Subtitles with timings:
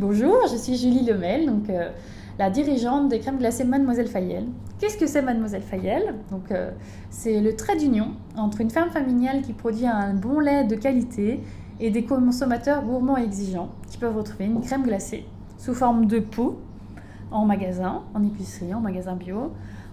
[0.00, 1.90] bonjour, je suis Julie Lemel, donc euh,
[2.38, 4.46] la dirigeante des crèmes glacées Mademoiselle Fayel.
[4.78, 6.14] Qu'est-ce que c'est Mademoiselle Fayel?
[6.30, 6.70] Donc euh,
[7.10, 11.40] c'est le trait d'union entre une ferme familiale qui produit un bon lait de qualité
[11.80, 15.26] et des consommateurs gourmands et exigeants qui peuvent retrouver une crème glacée
[15.58, 16.58] sous forme de pot
[17.30, 19.52] en magasin, en épicerie, en magasin bio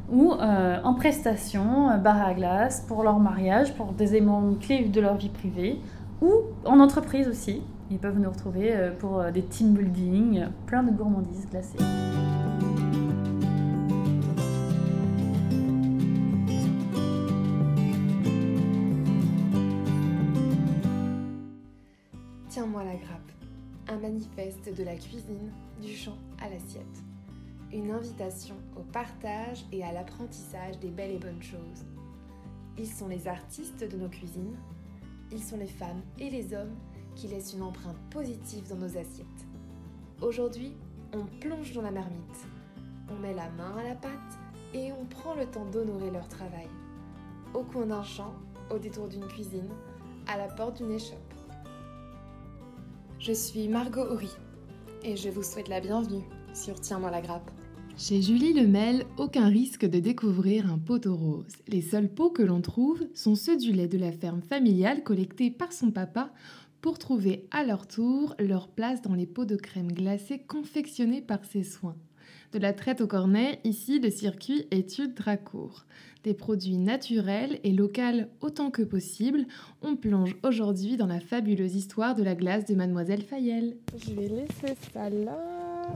[0.09, 5.01] ou euh, en prestation, bar à glace pour leur mariage, pour des éléments clés de
[5.01, 5.81] leur vie privée
[6.21, 6.31] ou
[6.63, 7.61] en entreprise aussi.
[7.89, 11.77] Ils peuvent nous retrouver euh, pour des team building, plein de gourmandises glacées.
[22.49, 23.31] Tiens-moi la grappe,
[23.87, 25.51] un manifeste de la cuisine,
[25.81, 26.83] du champ à l'assiette.
[27.71, 31.85] Une invitation au partage et à l'apprentissage des belles et bonnes choses.
[32.77, 34.55] Ils sont les artistes de nos cuisines,
[35.31, 36.75] ils sont les femmes et les hommes
[37.17, 39.47] qui laissent une empreinte positive dans nos assiettes.
[40.21, 40.73] Aujourd'hui,
[41.13, 42.47] on plonge dans la marmite,
[43.09, 44.11] on met la main à la pâte
[44.73, 46.67] et on prend le temps d'honorer leur travail.
[47.55, 48.35] Au coin d'un champ,
[48.69, 49.69] au détour d'une cuisine,
[50.27, 51.33] à la porte d'une échoppe.
[53.19, 54.31] Je suis Margot Horry
[55.03, 57.49] et je vous souhaite la bienvenue sur Tiens-moi la grappe.
[57.97, 61.47] Chez Julie Lemel, aucun risque de découvrir un poteau rose.
[61.67, 65.49] Les seuls pots que l'on trouve sont ceux du lait de la ferme familiale collecté
[65.49, 66.31] par son papa
[66.81, 71.43] pour trouver à leur tour leur place dans les pots de crème glacée confectionnés par
[71.45, 71.95] ses soins.
[72.53, 75.85] De la traite au cornet, ici le circuit est ultra court.
[76.23, 79.45] Des produits naturels et locaux autant que possible,
[79.81, 83.77] on plonge aujourd'hui dans la fabuleuse histoire de la glace de Mademoiselle Fayel.
[83.97, 85.93] Je vais laisser ça là.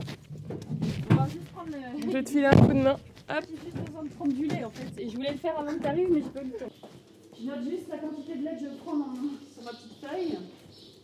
[1.10, 2.12] On va juste prendre le...
[2.12, 2.96] Je te file un coup de main.
[3.30, 3.44] Hop.
[3.48, 5.00] J'ai juste besoin de prendre du lait en fait.
[5.02, 6.74] Et je voulais le faire avant que tu arrives, mais j'ai pas eu le temps.
[7.40, 9.14] Je note juste la quantité de lait que je prends dans-
[9.52, 10.38] sur ma petite feuille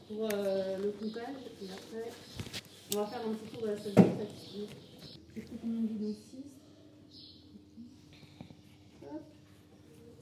[0.08, 1.36] pour euh, le comptage.
[1.62, 2.10] Et après,
[2.94, 4.02] on va faire un petit tour de la salle de
[5.60, 6.36] combien de bidons 6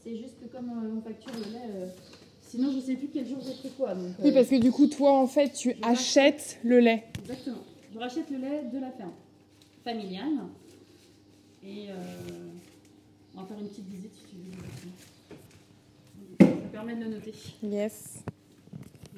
[0.02, 1.88] C'est juste que comme euh, on facture le lait, euh,
[2.40, 3.92] sinon je sais plus quel jour j'ai pris quoi.
[3.94, 7.04] Donc, Oui, parce que du coup, toi, en fait, tu achètes le lait.
[7.20, 7.58] Exactement.
[7.92, 9.14] Je rachète le lait de la ferme
[9.82, 10.38] familiale.
[11.64, 11.94] Et euh,
[13.34, 14.52] on va faire une petite visite si tu veux.
[16.46, 17.34] Ça permet de le noter.
[17.64, 18.22] Yes.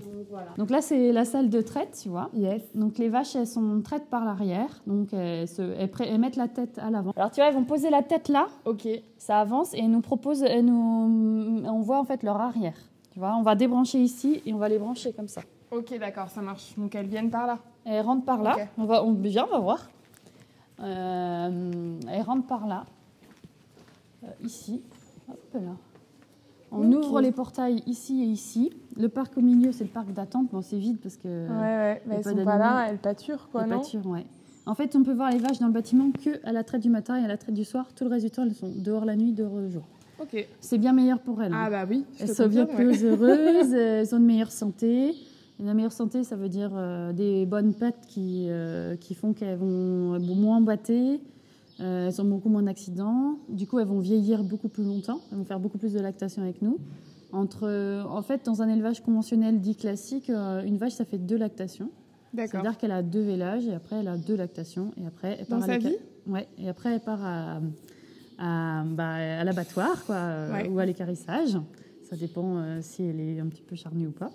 [0.05, 0.49] Donc voilà.
[0.57, 2.31] Donc là, c'est la salle de traite, tu vois.
[2.33, 2.63] Yes.
[2.75, 4.83] Donc les vaches, elles sont traites par l'arrière.
[4.87, 7.13] Donc elles, se, elles, elles mettent la tête à l'avant.
[7.17, 8.47] Alors tu vois, elles vont poser la tête là.
[8.65, 8.89] Ok.
[9.17, 12.77] Ça avance et elles nous proposent, elles nous, on voit en fait leur arrière.
[13.13, 15.41] Tu vois, on va débrancher ici et on va les brancher comme ça.
[15.71, 16.75] Ok, d'accord, ça marche.
[16.77, 17.59] Donc elles viennent par là.
[17.85, 18.57] Elle rentre par là.
[18.57, 18.69] Ok.
[18.79, 19.89] On va, on, viens, on va voir.
[20.81, 22.85] Euh, elle rentre par là.
[24.25, 24.83] Euh, ici.
[25.29, 25.77] Hop là.
[26.71, 28.71] On ouvre les portails ici et ici.
[28.97, 30.49] Le parc au milieu, c'est le parc d'attente.
[30.53, 31.29] Bon, c'est vide parce que.
[31.29, 32.03] ouais, ouais.
[32.07, 34.27] Mais elles pas sont pas là, elles pâturent, quoi, les non pâtures, ouais.
[34.67, 36.91] En fait, on peut voir les vaches dans le bâtiment que à la traite du
[36.91, 37.87] matin et à la traite du soir.
[37.95, 39.83] Tout le reste du temps, elles sont dehors la nuit, dehors le jour.
[40.21, 40.47] Ok.
[40.61, 41.53] C'est bien meilleur pour elles.
[41.53, 41.63] hein.
[41.67, 42.05] Ah bah oui.
[42.21, 42.75] Elles sont bien ouais.
[42.75, 45.11] plus heureuses, elles ont une meilleure santé.
[45.61, 49.33] Et la meilleure santé, ça veut dire euh, des bonnes pattes qui, euh, qui font
[49.33, 51.21] qu'elles vont elles vont moins boiter,
[51.81, 53.39] euh, elles ont beaucoup moins d'accidents.
[53.49, 56.43] Du coup, elles vont vieillir beaucoup plus longtemps, elles vont faire beaucoup plus de lactation
[56.43, 56.79] avec nous.
[57.33, 61.19] Entre, euh, en fait, dans un élevage conventionnel dit classique, euh, une vache, ça fait
[61.19, 61.91] deux lactations.
[62.35, 62.61] D'accord.
[62.63, 64.93] C'est-à-dire qu'elle a deux vélages et après, elle a deux lactations.
[65.01, 65.97] Et après, elle part Dans à sa vie?
[66.27, 67.61] Ouais, et après, elle part à,
[68.39, 70.17] à, bah, à l'abattoir quoi,
[70.53, 70.69] Ouais.
[70.69, 71.57] ou à l'écarissage.
[72.09, 74.31] Ça dépend euh, si elle est un petit peu charnue ou pas.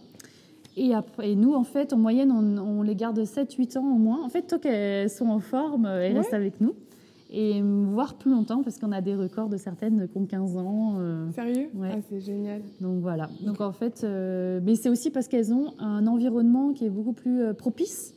[0.75, 3.97] Et, après, et nous, en fait, en moyenne, on, on les garde 7-8 ans au
[3.97, 4.23] moins.
[4.23, 6.19] En fait, tant qu'elles sont en forme, elles Ouais.
[6.19, 6.73] restent avec nous.
[7.35, 10.55] Et euh, voire plus longtemps, parce qu'on a des records de certaines qui ont 15
[10.57, 10.97] ans.
[10.99, 11.67] euh, Sérieux?
[11.73, 11.89] Ouais.
[11.91, 12.61] Ah, c'est génial.
[12.79, 13.27] donc voilà.
[13.43, 17.13] Donc en fait, euh, mais c'est aussi parce qu'elles ont un environnement qui est beaucoup
[17.13, 18.13] plus euh, propice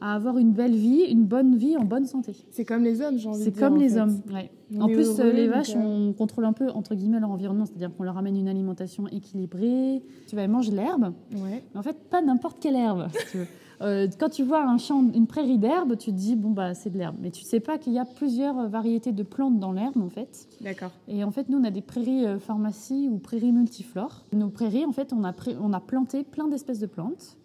[0.00, 2.36] à avoir une belle vie, une bonne vie en bonne santé.
[2.50, 3.62] C'est comme les hommes, j'ai envie de C'est dire.
[3.68, 4.00] comme en les fait.
[4.00, 4.20] hommes.
[4.32, 4.50] ouais.
[4.76, 7.90] On En plus, heureux, les vaches, on contrôle un peu entre guillemets leur environnement, c'est-à-dire
[7.96, 10.02] qu'on leur amène une alimentation équilibrée.
[10.28, 11.64] Tu vas manger l'herbe, Ouais.
[11.72, 13.08] mais en fait pas n'importe quelle herbe.
[13.12, 13.46] si tu veux.
[13.80, 16.90] Euh, quand tu vois un champ, une prairie d'herbe, tu te dis bon bah c'est
[16.90, 19.70] de l'herbe, mais tu sais pas qu'il y a plusieurs euh, variétés de plantes dans
[19.70, 20.48] l'herbe en fait.
[20.60, 20.90] D'accord.
[21.06, 24.24] Et en fait, nous, on a des prairies euh, pharmacie ou prairies multiflores.
[24.32, 27.36] Nos prairies, en fait, on a, pré- on a planté plein d'espèces de plantes.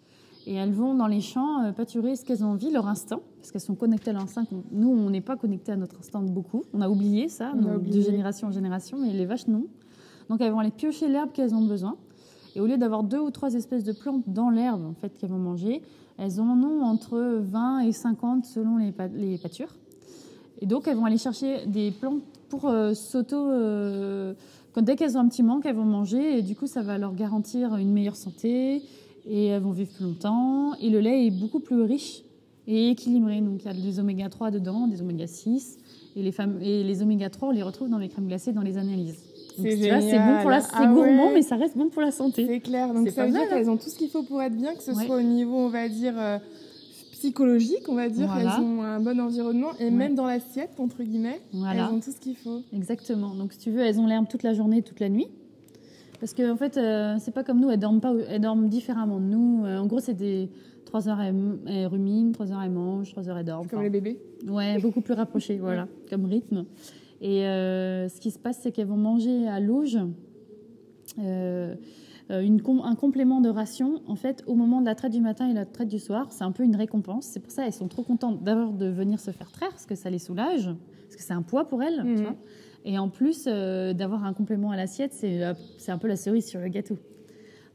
[0.46, 3.50] Et elles vont dans les champs euh, pâturer ce qu'elles ont envie, leur instinct, parce
[3.52, 4.44] qu'elles sont connectées à l'instinct.
[4.72, 6.64] Nous, on n'est pas connectés à notre instinct beaucoup.
[6.74, 7.96] On a oublié ça, On a donc, oublié.
[7.98, 9.64] de génération en génération, mais les vaches, non.
[10.28, 11.96] Donc, elles vont aller piocher l'herbe qu'elles ont besoin.
[12.56, 15.30] Et au lieu d'avoir deux ou trois espèces de plantes dans l'herbe, en fait, qu'elles
[15.30, 15.80] vont manger,
[16.18, 19.74] elles en ont entre 20 et 50 selon les, pâtures.
[20.60, 23.50] Et donc, elles vont aller chercher des plantes pour euh, s'auto.
[23.50, 24.34] euh,
[24.72, 26.38] quand, dès qu'elles ont un petit manque, elles vont manger.
[26.38, 28.82] Et du coup, ça va leur garantir une meilleure santé.
[29.26, 30.74] Et elles vont vivre plus longtemps.
[30.74, 32.22] Et le lait est beaucoup plus riche
[32.66, 33.40] et équilibré.
[33.40, 35.78] Donc il y a des oméga 3 dedans, des oméga 6.
[36.16, 38.62] Et les, femmes, et les oméga 3, on les retrouve dans les crèmes glacées, dans
[38.62, 39.16] les analyses.
[39.56, 41.34] C'est bon pour la, c'est Ah gourmand, ouais.
[41.34, 42.46] mais ça reste bon pour la santé.
[42.46, 42.92] C'est clair.
[42.92, 43.46] Donc ça veut dire hein.
[43.50, 45.06] qu'elles ont tout ce qu'il faut pour être bien, que ce Ouais.
[45.06, 46.38] soit au niveau, on va dire, euh,
[47.12, 48.26] psychologique, on va dire.
[48.26, 48.56] Voilà.
[48.58, 49.90] Elles ont un bon environnement et Ouais.
[49.90, 51.86] même dans l'assiette, entre guillemets, Voilà.
[51.88, 52.60] elles ont tout ce qu'il faut.
[52.74, 53.34] Exactement.
[53.34, 55.28] Donc, si tu veux, elles ont l'herbe toute la journée, toute la nuit.
[56.20, 59.20] Parce qu'en en fait, euh, c'est pas comme nous, elles dorment, pas, elles dorment différemment.
[59.20, 60.48] Nous, euh, en gros, c'est des
[60.86, 61.34] 3 heures elles,
[61.66, 63.66] elles ruminent, 3 heures elles mangent, 3 heures elles dorment.
[63.66, 64.18] Comme Enfin, les bébés.
[64.48, 66.64] Ouais, beaucoup plus rapprochés, voilà, comme rythme.
[67.20, 69.98] Et euh, ce qui se passe, c'est qu'elles vont manger à l'auge
[71.18, 71.74] euh,
[72.30, 75.52] euh, un complément de ration, en fait, au moment de la traite du matin et
[75.52, 76.26] la traite du soir.
[76.30, 77.26] C'est un peu une récompense.
[77.26, 79.94] C'est pour ça elles sont trop contentes d'abord de venir se faire traire, parce que
[79.94, 80.64] ça les soulage,
[81.04, 82.16] parce que c'est un poids pour elles, Mhm.
[82.16, 82.34] tu vois.
[82.86, 86.60] Et en plus, euh, d'avoir un complément à l'assiette, c'est un peu la cerise sur
[86.60, 86.98] le gâteau.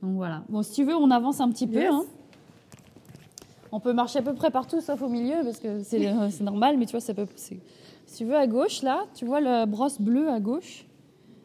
[0.04, 0.44] Donc voilà.
[0.50, 1.86] Bon, si tu veux, on avance un petit peu.
[1.88, 2.04] Hein.
[3.72, 6.00] On peut marcher à peu près partout, sauf au milieu, parce que c'est
[6.44, 7.26] normal, mais tu vois, ça peut.
[8.10, 10.86] Si tu veux, à gauche, là, tu vois la brosse bleue à gauche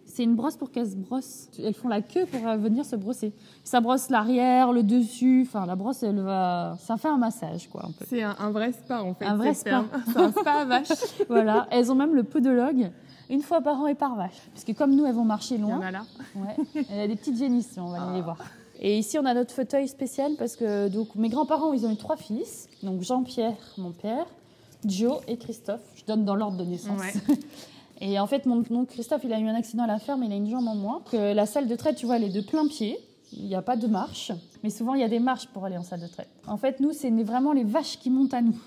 [0.07, 1.49] C'est une brosse pour qu'elles se brossent.
[1.63, 3.33] Elles font la queue pour euh, venir se brosser.
[3.65, 5.45] Ça brosse l'arrière, le dessus.
[5.47, 6.77] Enfin, la brosse, elle va.
[6.81, 7.89] Ça fait un massage, quoi.
[8.09, 9.27] C'est un, un vrai spa en fait.
[9.27, 9.89] Un vrai ferme.
[10.07, 10.89] C'est un spa à vache.
[11.29, 11.67] voilà.
[11.71, 12.91] Elles ont même le podologue
[13.31, 14.41] une fois par an et par vache.
[14.53, 15.81] Parce que comme nous, elles vont marcher Il y en loin.
[15.87, 16.03] a là.
[16.37, 16.57] Ouais.
[16.91, 18.39] Elle a des petites génisses, on va aller les voir.
[18.81, 21.97] Et ici, on a notre fauteuil spécial parce que donc, mes grands-parents, ils ont eu
[21.97, 22.69] trois fils.
[22.83, 24.27] Donc Jean-Pierre, mon père,
[24.89, 25.83] Joe et Christophe.
[25.95, 27.01] Je donne dans l'ordre de naissance.
[27.01, 27.37] Ouais.
[28.01, 30.37] Et en fait, mon, Christophe, il a eu un accident à la ferme, il a
[30.37, 31.03] une jambe en moins.
[31.11, 32.99] Que la salle de traite, tu vois, elle est de plein pied.
[33.33, 34.33] Il n'y a pas de marche.
[34.63, 36.29] Mais souvent, il y a des marches pour aller en salle de traite.
[36.47, 38.59] En fait, nous, c'est vraiment les vaches qui montent à nous.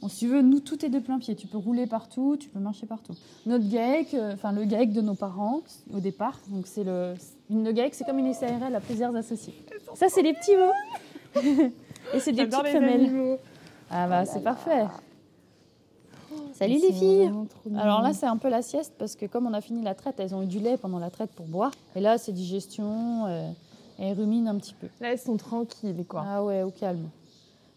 [0.00, 1.34] Bon, si tu veux, nous, tout est de plein pied.
[1.34, 3.14] Tu peux rouler partout, tu peux marcher partout.
[3.46, 5.62] Notre GAEC, euh, enfin le GAEC de nos parents,
[5.92, 7.14] au départ, donc c'est le,
[7.48, 9.54] une GAEC, c'est comme une SARL à plusieurs associés.
[9.94, 11.40] Ça, c'est les petits veaux.
[12.14, 13.00] Et c'est des petites les femelles.
[13.00, 13.38] animaux.
[13.90, 14.84] Ah bah, c'est parfait.
[16.54, 17.30] Salut les filles
[17.76, 20.16] alors là, c'est un peu la sieste parce que comme on a fini la traite,
[20.18, 21.72] elles ont eu du lait pendant la traite pour boire.
[21.96, 23.50] Et là, c'est digestion, euh,
[23.98, 24.88] elles ruminent un petit peu.
[25.00, 26.24] Là, elles sont tranquilles, quoi.
[26.26, 27.08] Ah ouais, au calme.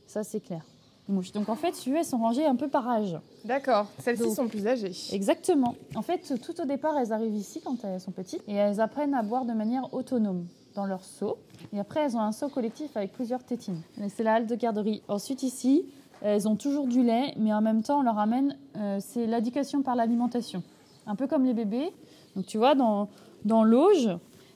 [0.06, 0.62] Ça, c'est clair.
[1.08, 3.18] Donc en fait, elles sont rangées un peu par âge.
[3.46, 3.88] D'accord.
[4.00, 4.92] Celles-ci sont plus âgées.
[5.14, 5.76] Exactement.
[5.96, 9.14] En fait, tout au départ, elles arrivent ici quand elles sont petites et elles apprennent
[9.14, 10.46] à boire de manière autonome
[10.76, 11.38] dans leur seau.
[11.72, 13.82] Et après, elles ont un seau collectif avec plusieurs tétines.
[14.04, 15.02] Et C'est la halte de garderie.
[15.08, 15.86] Ensuite, ici,
[16.22, 19.82] elles ont toujours du lait, mais en même temps, on leur amène, euh, c'est l'éducation
[19.82, 20.64] par l'alimentation.
[21.06, 21.92] Un peu comme les bébés.
[22.36, 23.08] Donc, tu vois, dans,
[23.46, 24.10] dans l'auge,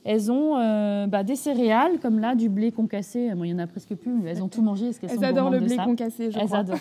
[0.04, 3.32] elles ont euh, bah, des céréales, comme là, du blé concassé.
[3.36, 4.92] Bon, il y en a presque plus, mais elles ont tout mangé.
[5.04, 5.86] Elles sont adorent le blé ça.
[5.86, 6.60] concassé, je Elles crois.
[6.60, 6.78] adorent.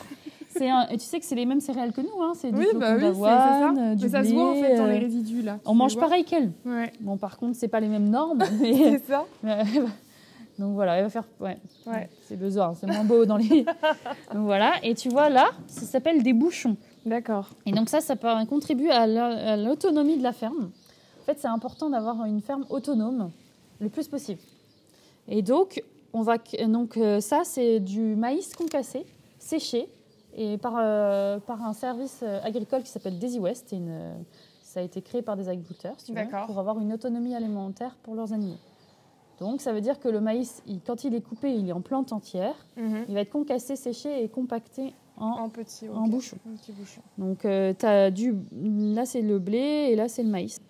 [0.48, 2.32] C'est un- et tu sais que c'est les mêmes céréales que nous, hein.
[2.34, 3.82] C'est du Oui, bah oui, d'avoine, ça.
[3.82, 4.28] euh, du Mais ça blé.
[4.30, 5.58] se voit en fait dans euh, les résidus là.
[5.64, 6.50] On mange pareil qu'elles.
[6.66, 6.92] Ouais.
[7.00, 8.42] Bon, par contre, c'est pas les mêmes normes.
[8.60, 8.74] Mais...
[8.74, 9.24] C'est ça.
[10.60, 11.24] Donc voilà, elle va faire.
[11.40, 12.08] Ouais, Ouais.
[12.24, 13.64] c'est besoin, c'est moins beau dans les.
[14.34, 16.76] donc voilà, et tu vois là, ça s'appelle des bouchons.
[17.06, 17.48] D'accord.
[17.64, 20.70] Et donc ça, ça peut- contribue à la- à l'autonomie de la ferme.
[21.20, 23.30] En fait, c'est important d'avoir une ferme autonome
[23.80, 24.40] le plus possible.
[25.28, 26.36] Et donc, on va
[26.68, 29.06] donc euh, ça, c'est du maïs concassé,
[29.38, 29.88] séché,
[30.36, 33.72] et par, euh, par un service euh, agricole qui s'appelle Daisy West.
[33.72, 34.14] Une,
[34.62, 37.96] ça a été créé par des agriculteurs, si tu veux, pour avoir une autonomie alimentaire
[38.02, 38.58] pour leurs animaux.
[39.40, 41.80] Donc, ça veut dire que le maïs, il- quand il est coupé, il est en
[41.80, 42.54] plante entière.
[42.76, 43.04] Mhm.
[43.08, 45.88] Il va être concassé, séché et compacté en En petit.
[45.88, 46.36] en bouchon.
[46.46, 47.00] Un petit bouchon.
[47.18, 48.34] donc, euh, t'as du...
[48.62, 50.60] là, c'est le blé et là, c'est le maïs.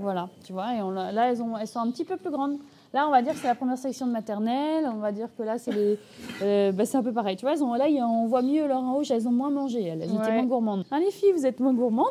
[0.00, 0.74] Voilà, tu vois.
[0.74, 1.56] Et on là, elles, ont...
[1.56, 2.58] elles sont un petit peu plus grandes.
[2.92, 4.86] Là, on va dire que c'est la première section de maternelle.
[4.92, 5.98] On va dire que là, c'est les...
[6.42, 7.36] euh, bah, c'est un peu pareil.
[7.36, 7.74] Tu vois, elles ont...
[7.74, 9.02] là, on voit mieux leur en haut.
[9.02, 9.84] Elles ont moins mangé.
[9.84, 10.84] Elles, elles étaient moins gourmandes.
[10.90, 12.06] Ah, les filles, vous êtes moins gourmandes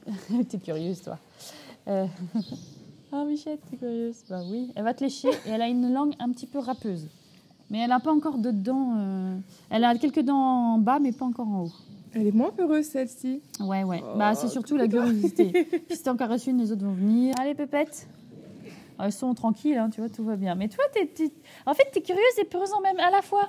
[0.00, 0.42] hein?
[0.48, 1.18] T'es curieuse, toi.
[1.88, 2.06] Euh,
[3.16, 4.72] Ah, Michette, t'es curieuse Bah oui.
[4.74, 7.06] Elle va te lécher et elle a une langue un petit peu râpeuse.
[7.70, 8.94] Mais elle n'a pas encore de dents.
[8.96, 9.36] euh,
[9.70, 10.36] Elle a quelques dents
[10.74, 11.72] en bas, mais pas encore en haut.
[12.12, 13.40] Elle est moins peureuse celle-ci.
[13.60, 14.02] Ouais, ouais.
[14.04, 15.64] Oh, bah, c'est surtout la curiosité.
[15.88, 17.34] Puis si t'en caresses une, les autres vont venir.
[17.40, 18.08] Allez, pépettes.
[18.98, 20.54] Ah, Elles sont tranquilles, hein, tu vois, tout va bien.
[20.56, 21.32] Mais toi, t'es, t'es-
[21.66, 23.48] en fait, t'es curieuse et peureuse en même à la fois.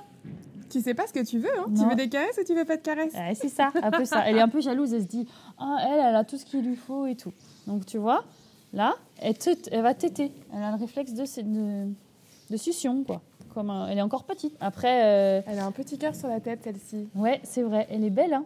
[0.70, 1.88] Tu sais pas ce que tu veux, hein Tu Non.
[1.88, 3.14] veux des caresses ou tu veux pas de caresses?
[3.14, 4.22] Ouais, c'est ça, un peu ça.
[4.28, 5.26] Elle est un peu jalouse, elle se dit,
[5.58, 7.32] ah, elle, elle a tout ce qu'il lui faut et tout.
[7.68, 8.24] Donc, tu vois,
[8.76, 9.34] là, elle,
[9.82, 10.30] va téter.
[10.54, 11.88] Elle a le réflexe de, de,
[12.50, 13.22] de succion, quoi.
[13.54, 14.54] Comme un- elle est encore petite.
[14.60, 17.08] Après, euh, Elle a un petit cœur sur la tête celle-ci.
[17.14, 18.34] Ouais, c'est vrai, elle est belle.
[18.34, 18.44] Hein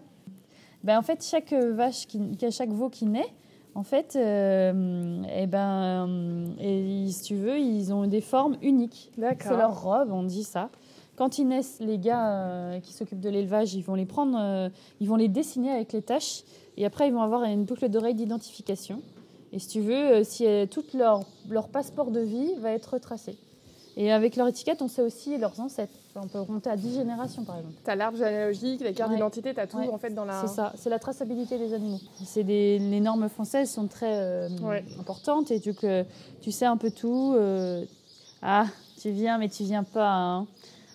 [0.85, 2.21] ben, en fait, chaque euh, vache, qui,
[2.51, 3.27] chaque veau qui naît,
[3.75, 9.11] en fait, euh, eh ben, euh, et, si tu veux, ils ont des formes uniques.
[9.51, 10.71] C'est leur robe, on dit ça.
[11.17, 14.69] Quand ils naissent, les gars euh, qui s'occupent de l'élevage, ils vont les prendre, euh,
[15.01, 16.45] ils vont les dessiner avec les taches,
[16.79, 19.03] et après ils vont avoir une boucle d'oreille d'identification.
[19.53, 22.95] Et si tu veux, euh, si euh, tout leur, leur passeport de vie va être
[22.95, 23.37] retracé.
[23.97, 25.93] Et avec leur étiquette, on sait aussi leurs ancêtres.
[26.15, 27.75] Enfin, on peut remonter à 10 générations par exemple.
[27.85, 29.17] T'as l'arbre généalogique, cartes Ouais.
[29.17, 29.89] d'identité, t'as tout Ouais.
[29.89, 30.41] en fait dans la.
[30.41, 31.99] C'est ça, c'est la traçabilité des animaux.
[32.25, 34.85] C'est des, les normes françaises sont très euh, Ouais.
[35.01, 36.05] importantes et tu, que,
[36.41, 37.35] tu sais un peu tout.
[37.37, 37.85] euh,
[38.43, 38.67] ah,
[39.01, 40.09] tu viens mais tu viens pas.
[40.13, 40.47] hein.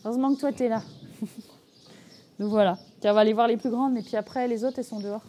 [0.06, 0.82] Heureusement que toi tu es là.
[2.40, 4.80] Donc voilà, Tiens, on va aller voir les plus grandes et puis après les autres
[4.80, 5.22] elles sont dehors.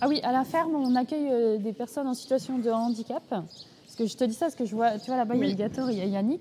[0.00, 3.22] Ah oui, à la ferme, on accueille euh, des personnes en situation de handicap.
[3.28, 5.42] Parce que je te dis ça parce que je vois, tu vois là-bas, il y
[5.42, 5.46] a.
[5.46, 6.40] Alligator, il y a Yannick.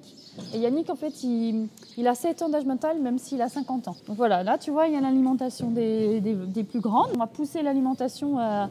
[0.56, 1.68] Et Yannick, en fait, il,
[1.98, 3.96] il a 7 ans d'âge mental, même s'il a 50 ans.
[4.08, 7.10] Donc voilà, là, tu vois, il y a l'alimentation des, des- des plus grandes.
[7.14, 8.66] On va pousser l'alimentation euh,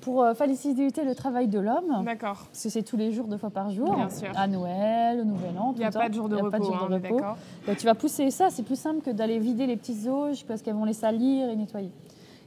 [0.00, 2.02] pour euh, faciliter le travail de l'homme.
[2.04, 2.46] D'accord.
[2.50, 3.94] Parce que c'est tous les jours, deux fois par jour.
[3.94, 4.32] Bien sûr.
[4.34, 5.72] À Noël, au Nouvel An.
[5.76, 7.20] Il n'y a pas de jour de a repos, pas de jour hein, de repos.
[7.68, 10.60] Bah, tu vas pousser ça, c'est plus simple que d'aller vider les petites auges parce
[10.60, 11.90] qu'elles vont les salir et nettoyer.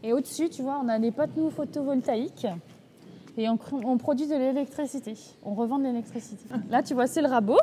[0.03, 2.47] Et au-dessus, tu vois, on a des panneaux photovoltaïques
[3.37, 5.13] et on, produit de l'électricité.
[5.43, 6.43] On revend de l'électricité.
[6.69, 7.59] Là, tu vois, c'est le rabot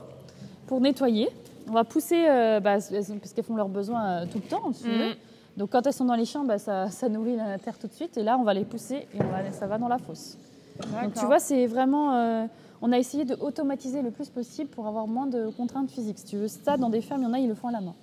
[0.66, 1.28] pour nettoyer.
[1.68, 4.88] On va pousser, euh, bah, parce qu'elles font leurs besoins euh, tout le temps, si.
[4.88, 5.14] Mhm.
[5.56, 7.92] Donc quand elles sont dans les champs, bah, ça, ça nourrit la terre tout de
[7.92, 8.16] suite.
[8.16, 10.38] Et là, on va les pousser et on va, ça va dans la fosse.
[11.02, 12.14] Donc tu vois, c'est vraiment.
[12.14, 12.46] euh,
[12.82, 16.18] on a essayé de automatiser le plus possible pour avoir moins de contraintes physiques.
[16.18, 17.72] Si tu veux, ça, dans des fermes, il y en a, ils le font à
[17.72, 17.94] la main.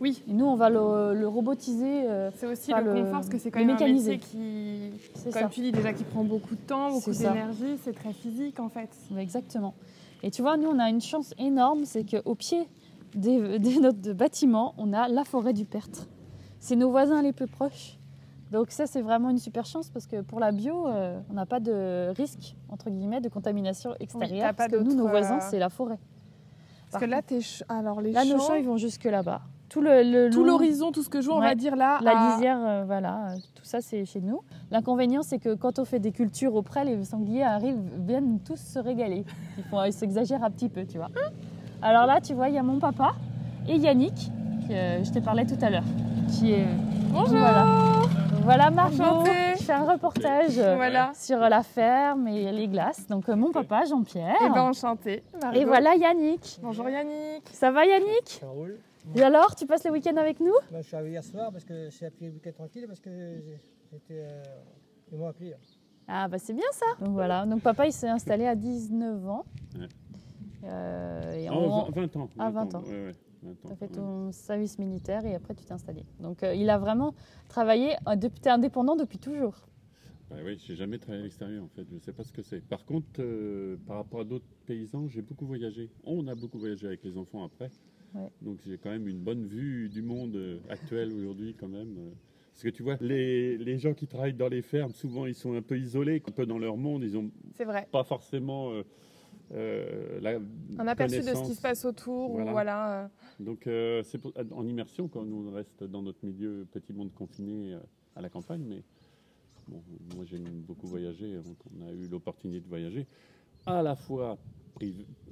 [0.00, 0.22] Oui.
[0.28, 2.08] Et nous, on va le, le robotiser.
[2.08, 5.42] euh, C'est aussi le, confort, parce que c'est quand même un métier qui, c'est comme
[5.42, 5.48] ça.
[5.48, 8.88] tu dis, déjà qui prend beaucoup de temps, beaucoup d'énergie, c'est très physique en fait.
[9.18, 9.74] Exactement.
[10.22, 12.66] Et tu vois, nous, on a une chance énorme, c'est qu'au pied
[13.14, 16.06] des, des notre bâtiment, on a la forêt du Pertre.
[16.58, 17.98] C'est nos voisins les plus proches.
[18.50, 21.46] Donc ça, c'est vraiment une super chance parce que pour la bio, euh, on n'a
[21.46, 24.48] pas de risque, entre guillemets, de contamination extérieure.
[24.48, 25.98] pas parce que nous, nos voisins, euh, c'est la forêt.
[26.90, 27.38] Parce Par que là, t'es
[27.68, 29.42] alors les Là, nos champs, champs, ils vont jusque là-bas.
[29.70, 31.98] Tout le, le tout long- l'horizon, tout ce que je vois, on va dire là.
[32.02, 34.40] La à- lisière, euh, voilà, euh, tout ça c'est chez nous.
[34.70, 38.78] L'inconvénient c'est que quand on fait des cultures auprès, les sangliers arrivent, viennent tous se
[38.80, 39.24] régaler.
[39.56, 41.08] Ils, font, ils s'exagèrent un petit peu, tu vois.
[41.82, 43.12] Alors là, tu vois, il y a mon papa
[43.68, 44.30] et Yannick,
[44.68, 45.84] que euh, je te parlais tout à l'heure,
[46.28, 46.66] qui est.
[47.12, 47.38] Bonjour.
[47.38, 47.66] Voilà,
[48.42, 49.30] voilà Margot, Enchantée.
[49.56, 51.12] qui fait un reportage Voilà.
[51.14, 53.06] sur la ferme et les glaces.
[53.08, 54.34] Donc euh, mon papa Jean-Pierre.
[54.44, 55.22] Et ben enchantée.
[55.40, 55.60] Margot.
[55.60, 56.58] Et voilà Yannick.
[56.62, 57.42] Bonjour Yannick.
[57.52, 58.26] Ça va Yannick?
[58.40, 58.76] Ça roule.
[59.14, 60.52] Et alors, tu passes le week-end avec nous?
[60.70, 63.10] Moi, je suis arrivé hier soir parce que j'ai appris le week-end tranquille parce que
[63.90, 64.22] j'étais.
[64.22, 64.42] Euh,
[65.12, 65.54] ils m'ont appelé.
[66.06, 66.86] Ah bah c'est bien ça.
[67.04, 69.44] Donc voilà, donc papa il s'est installé à 19 ans.
[69.78, 69.86] Ouais.
[70.64, 72.28] Euh, et Ah, on, vingt- 20 ans.
[72.38, 72.82] Ah, 20 ans.
[72.82, 73.54] Ouais, ouais, 20 ans.
[73.68, 76.04] T'as fait ton service militaire et après tu t'es installé.
[76.20, 77.14] Donc euh, il a vraiment
[77.48, 79.54] travaillé, euh, depuis, t'es indépendant depuis toujours.
[80.30, 82.60] Bah oui, j'ai jamais travaillé à l'extérieur en fait, je sais pas ce que c'est.
[82.60, 85.90] Par contre, euh, par rapport à d'autres paysans, j'ai beaucoup voyagé.
[86.04, 87.70] On a beaucoup voyagé avec les enfants après.
[88.14, 88.28] Ouais.
[88.42, 91.96] Donc j'ai quand même une bonne vue du monde euh, actuel aujourd'hui quand même.
[91.98, 92.10] euh.
[92.52, 95.54] Parce que tu vois, les, les gens qui travaillent dans les fermes, souvent ils sont
[95.54, 97.30] un peu isolés, un peu dans leur monde, ils n'ont
[97.90, 98.82] pas forcément euh,
[99.52, 100.38] euh, la
[100.78, 102.32] Un aperçu de ce qui se passe autour.
[102.32, 102.50] Voilà.
[102.50, 103.02] Ou voilà.
[103.04, 103.60] euh, Donc
[104.04, 104.20] c'est
[104.52, 107.78] en immersion quand nous on reste dans notre milieu petit monde confiné
[108.16, 108.82] à la campagne, mais
[109.68, 109.82] bon,
[110.16, 113.06] moi j'ai beaucoup voyagé, donc on a eu l'opportunité de voyager
[113.66, 114.36] à la fois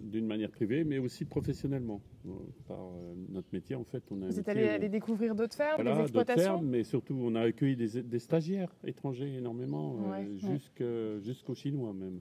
[0.01, 2.01] d'une manière privée, mais aussi professionnellement.
[2.27, 2.31] Euh,
[2.67, 5.77] Par euh, notre métier, en fait, on a Vous êtes allé aller découvrir d'autres fermes,
[5.77, 6.43] voilà, des exploitations.
[6.45, 11.21] fermes, mais surtout on a accueilli des, des stagiaires étrangers énormément, euh, Ouais.
[11.23, 12.21] jusqu'aux Chinois même.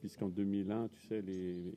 [0.00, 1.72] Puisqu'en 2001, tu sais, les,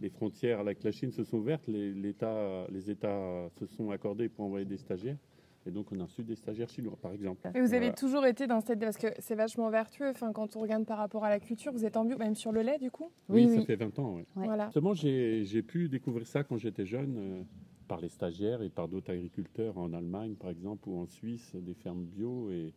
[0.00, 4.28] les frontières avec la Chine se sont ouvertes, les, l'État- les États se sont accordés
[4.28, 5.18] pour envoyer des stagiaires.
[5.66, 7.40] Et donc on a reçu des stagiaires chinois, par exemple.
[7.54, 7.92] Et vous avez Voilà.
[7.94, 8.80] toujours été dans cette...
[8.80, 11.84] Parce que c'est vachement vertueux, enfin, quand on regarde par rapport à la culture, vous
[11.84, 13.10] êtes en bio, même sur le lait du coup?
[13.28, 13.64] Oui, Oui, ça oui.
[13.66, 14.14] fait 20 ans.
[14.16, 14.26] ouais.
[14.36, 14.44] Ouais.
[14.46, 14.64] Voilà.
[14.66, 17.42] Justement, j'ai j'ai pu découvrir ça quand j'étais jeune, euh,
[17.88, 21.74] par les stagiaires et par d'autres agriculteurs en Allemagne, par exemple, ou en Suisse, des
[21.74, 22.72] fermes bio, et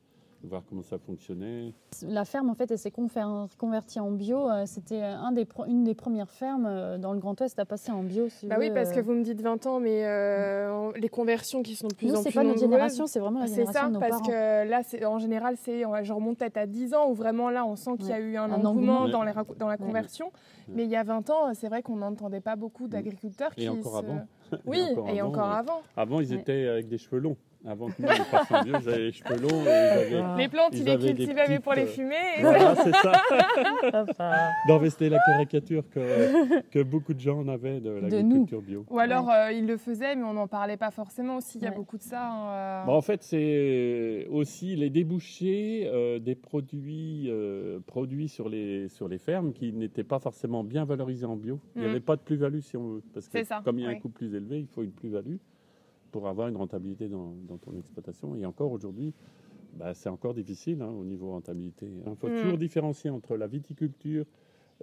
[0.48, 1.74] voir comment ça fonctionnait.
[2.08, 2.92] La ferme en fait elle s'est
[3.58, 4.50] convertie en bio.
[4.50, 7.66] euh, C'était un des pro- une des premières fermes euh, dans le Grand Ouest à
[7.66, 8.30] passer en bio.
[8.30, 9.04] si Bah oui, veux, parce que euh.
[9.04, 12.18] vous me dites 20 ans, mais euh, les conversions qui sont de plus nous en
[12.22, 14.12] c'est plus pas notre nombreuses, génération, c'est vraiment la C'est génération ça, de nos parce
[14.12, 14.26] parents.
[14.28, 17.14] que là, c'est en général, c'est, on va- je remonte peut-être à 10 ans où
[17.14, 19.10] vraiment là, on sent qu'il y a eu un, Un engouement engouement.
[19.10, 19.86] dans, les rac- dans la Ouais.
[19.86, 20.32] conversion.
[20.70, 23.70] Mais il y a 20 ans, c'est vrai qu'on n'entendait pas beaucoup d'agriculteurs Et qui
[23.70, 24.20] encore se- avant.
[24.66, 24.82] Oui,
[25.14, 25.82] et encore, avant.
[25.96, 26.40] Avant, ils Ouais.
[26.42, 27.38] étaient avec des cheveux longs.
[27.70, 30.38] Avant que nous, on passe en bio, ils avaient les cheveux longs et ils avaient...
[30.42, 32.16] Les plantes, Ils ils les cultivaient mais pour les euh, fumer.
[32.38, 33.12] et- Voilà, c'est ça.
[34.68, 38.86] Non, mais c'était la caricature que, que beaucoup de gens en avaient de l'agriculture bio.
[38.90, 41.58] Ou alors, euh, ils le faisaient, mais on n'en parlait pas forcément aussi.
[41.58, 41.76] Il y a Ouais.
[41.76, 42.26] beaucoup de ça.
[42.30, 42.86] hein, euh.
[42.86, 49.08] Bon, en fait, c'est aussi les débouchés euh, des produits euh, produits sur les, sur
[49.08, 51.60] les fermes qui n'étaient pas forcément bien valorisés en bio.
[51.76, 51.92] Il n'y Mhm.
[51.92, 53.04] avait pas de plus-value, si on veut.
[53.14, 55.36] Parce que ça, comme il y a un coût plus élevé, il faut une plus-value.
[56.12, 58.36] Pour avoir une rentabilité dans, dans ton exploitation.
[58.36, 59.14] Et encore aujourd'hui,
[59.74, 61.88] bah, c'est encore difficile hein, au niveau rentabilité.
[62.06, 62.42] Il faut Mm.
[62.42, 64.26] toujours différencier entre la viticulture,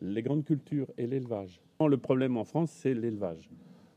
[0.01, 1.61] les grandes cultures et l'élevage.
[1.81, 3.49] Le problème en France, c'est l'élevage.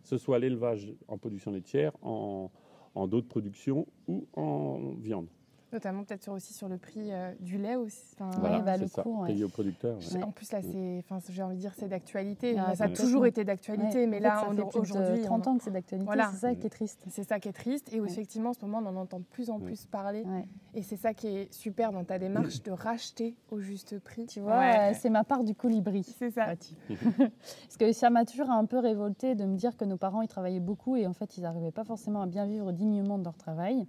[0.04, 2.50] Que ce soit l'élevage en production laitière, en,
[2.96, 5.28] en d'autres productions ou en viande.
[5.74, 8.02] Notamment peut-être sur- aussi sur le prix euh, du lait aussi.
[8.18, 8.60] Enfin, Voilà.
[8.60, 9.28] bah, c'est le ça, coût, ouais.
[9.28, 9.98] payé aux producteurs.
[9.98, 10.18] ouais.
[10.18, 10.24] Ouais.
[10.24, 12.56] En plus là, c'est, enfin, j'ai envie de dire, c'est d'actualité.
[12.58, 15.22] Ah, ça a toujours été d'actualité, Ouais, mais en là, fait, ça on- fait aujourd'hui,
[15.24, 16.30] 30 on- ans que c'est d'actualité, Voilà.
[16.32, 17.04] c'est ça qui est triste.
[17.10, 17.92] c'est ça qui est triste.
[17.94, 18.08] Et Ouais.
[18.10, 19.66] effectivement, en ce moment, on en entend de plus en Ouais.
[19.66, 20.24] plus parler.
[20.24, 20.46] Ouais.
[20.74, 24.26] Et c'est ça qui est super dans ta démarche de racheter au juste prix.
[24.26, 24.92] Tu vois, Ouais.
[24.92, 26.04] euh, c'est ma part du colibri.
[26.18, 26.46] c'est ça.
[27.18, 30.28] Parce que ça m'a toujours un peu révolté de me dire que nos parents ils
[30.30, 33.36] travaillaient beaucoup et en fait ils n'arrivaient pas forcément à bien vivre dignement de leur
[33.38, 33.86] travail.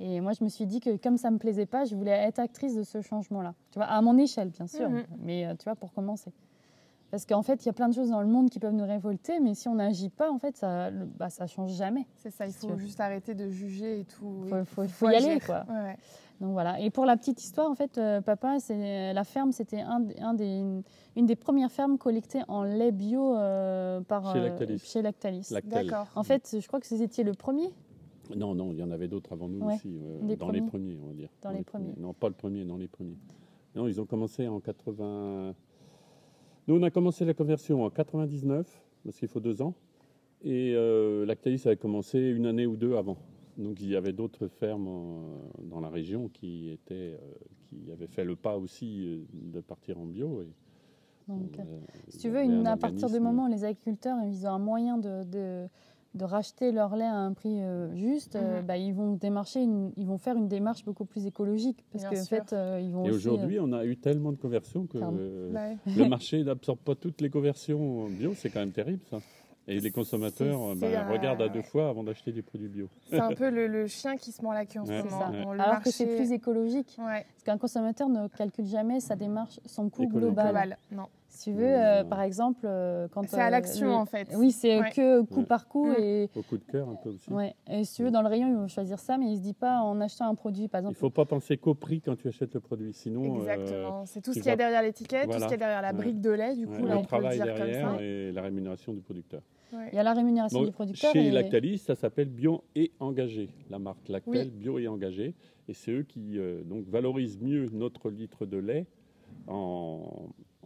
[0.00, 2.38] Et moi je me suis dit que comme ça me plaisait pas, je voulais être
[2.38, 3.54] actrice de ce changement-là.
[3.70, 5.04] Tu vois, à mon échelle bien sûr, Mhm.
[5.22, 6.32] mais euh, tu vois pour commencer.
[7.10, 8.84] Parce qu'en fait il y a plein de choses dans le monde qui peuvent nous
[8.86, 12.06] révolter, mais si on n'agit pas en fait ça, le- bah, ça change jamais.
[12.16, 12.46] C'est ça.
[12.46, 14.44] Il faut juste arrêter de juger et tout.
[14.48, 15.64] Faut, Et faut, faut faut y aller quoi.
[15.68, 15.96] Ouais, ouais.
[16.40, 16.78] Donc voilà.
[16.80, 20.34] Et pour la petite histoire, en fait, euh, papa, c'est la ferme, c'était un, un
[20.34, 20.62] des,
[21.16, 24.78] une des premières fermes collectées en lait bio euh, par Chez euh, Lactalis.
[24.84, 25.48] chez Lactalis.
[25.50, 25.86] Lactel.
[25.86, 26.08] D'accord.
[26.14, 27.70] En fait, je crois que vous étiez le premier.
[28.34, 30.98] Non, non, il y en avait d'autres avant nous Ouais, aussi, euh, dans les premiers.
[31.02, 31.28] on va dire.
[31.42, 31.92] Dans les premiers.
[31.98, 33.16] Non, pas le premier, dans les premiers.
[33.74, 35.54] Non, ils ont commencé en 80.
[36.68, 38.66] Nous, on a commencé la conversion en 99,
[39.04, 39.74] parce qu'il faut deux ans.
[40.42, 43.16] Et euh, Lactalis avait commencé une année ou deux avant.
[43.56, 45.20] Donc il y avait d'autres fermes en-
[45.64, 47.18] dans la région qui, étaient, euh,
[47.70, 50.42] qui avaient fait le pas aussi euh, de partir en bio.
[50.42, 50.46] Et,
[51.28, 51.62] Donc, euh,
[52.08, 54.98] si tu veux, une- à partir du moment où les agriculteurs ils ont un moyen
[54.98, 55.66] de, de,
[56.16, 58.66] de racheter leur lait à un prix euh, juste, euh, Mhm.
[58.66, 62.24] bah, ils vont démarcher, une- ils vont faire une démarche beaucoup plus écologique parce qu'en
[62.24, 65.60] fait, euh, ils vont Et aujourd'hui, on a eu tellement de conversions que euh, Bah
[65.68, 65.76] ouais.
[65.94, 68.32] le marché n'absorbe pas toutes les conversions bio.
[68.34, 69.18] C'est quand même terrible, ça.
[69.68, 70.74] Et les consommateurs euh,
[71.10, 71.64] regardent à deux ouais.
[71.64, 72.88] fois avant d'acheter des produits bio.
[73.10, 75.14] C'est un peu le, le chien qui se mord la queue en Ouais, ce c'est
[75.32, 75.52] moment.
[75.54, 76.96] le Alors que c'est plus écologique.
[76.98, 80.34] Ouais, Parce qu'un consommateur ne calcule jamais sa démarche, son coût Écologique.
[80.36, 80.46] global.
[80.46, 80.78] global.
[80.92, 81.06] Non.
[81.36, 84.28] Si tu veux, euh, par exemple, euh, quand C'est à euh, l'action le- en fait.
[84.36, 84.90] Oui, c'est Ouais.
[84.90, 85.44] que coup Ouais.
[85.44, 85.94] par coup Mm.
[86.00, 87.30] et Au coup de cœur, un peu aussi.
[87.30, 87.54] ouais.
[87.70, 89.52] Et si tu veux, dans le rayon, ils vont choisir ça, mais ils se disent
[89.52, 90.98] pas en achetant un produit, par Il ne exemple.
[91.00, 92.94] faut pas penser qu'au prix quand tu achètes le produit.
[92.94, 94.06] Sinon, euh, Exactement.
[94.06, 95.88] c'est tout ce qu'il y a derrière l'étiquette, tout ce qu'il y a derrière la
[95.90, 95.94] Ouais.
[95.94, 97.90] brique de lait, du ouais, coup, là, le on peut le travail dire comme derrière
[97.96, 98.02] ça.
[98.02, 99.42] et la rémunération du producteur.
[99.74, 99.88] Ouais.
[99.92, 101.12] Il y a la rémunération Bon, du producteur.
[101.12, 104.50] chez et- Lactalis, ça s'appelle Bio et Engagé, la marque Lactel, Oui.
[104.50, 105.34] Bio et Engagé.
[105.68, 108.86] Et c'est eux qui euh, donc, valorisent mieux notre litre de lait
[109.48, 110.02] en,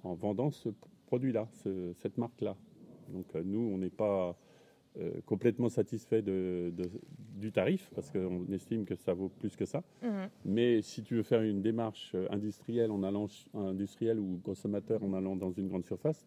[0.04, 0.68] en vendant ce
[1.06, 2.56] produit-là, ce- cette marque-là.
[3.12, 4.36] Donc euh, nous, on n'est pas
[4.98, 6.90] euh, complètement satisfait de, de-
[7.36, 9.82] du tarif parce qu'on estime que ça vaut plus que ça.
[10.02, 10.28] Mhm.
[10.44, 15.02] Mais si tu veux faire une démarche euh, industrielle en allant ch- industriel ou consommateur
[15.04, 16.26] en allant dans une grande surface,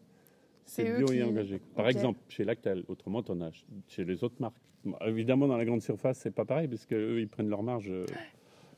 [0.66, 1.60] C'est bio qui- et engagé.
[1.76, 4.56] Par exemple, chez Lactel, autrement, tu en as ch- chez les autres marques.
[4.86, 7.90] Bon, évidemment, dans la grande surface, c'est pas pareil parce qu'eux, ils prennent leur marge.
[7.90, 8.06] euh,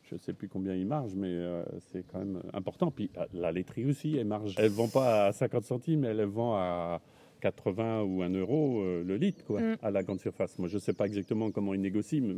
[0.09, 2.91] je ne sais plus combien ils margent, mais euh, c'est quand même important.
[2.91, 4.55] Puis euh, la laiterie aussi, elle marge.
[4.57, 7.01] Elle ne vend pas à 50 centimes, elle vend à
[7.41, 9.77] 80 ou 1 euro euh, le litre quoi, Mm.
[9.81, 10.57] à la grande surface.
[10.59, 12.35] Moi, je ne sais pas exactement comment ils négocient, mais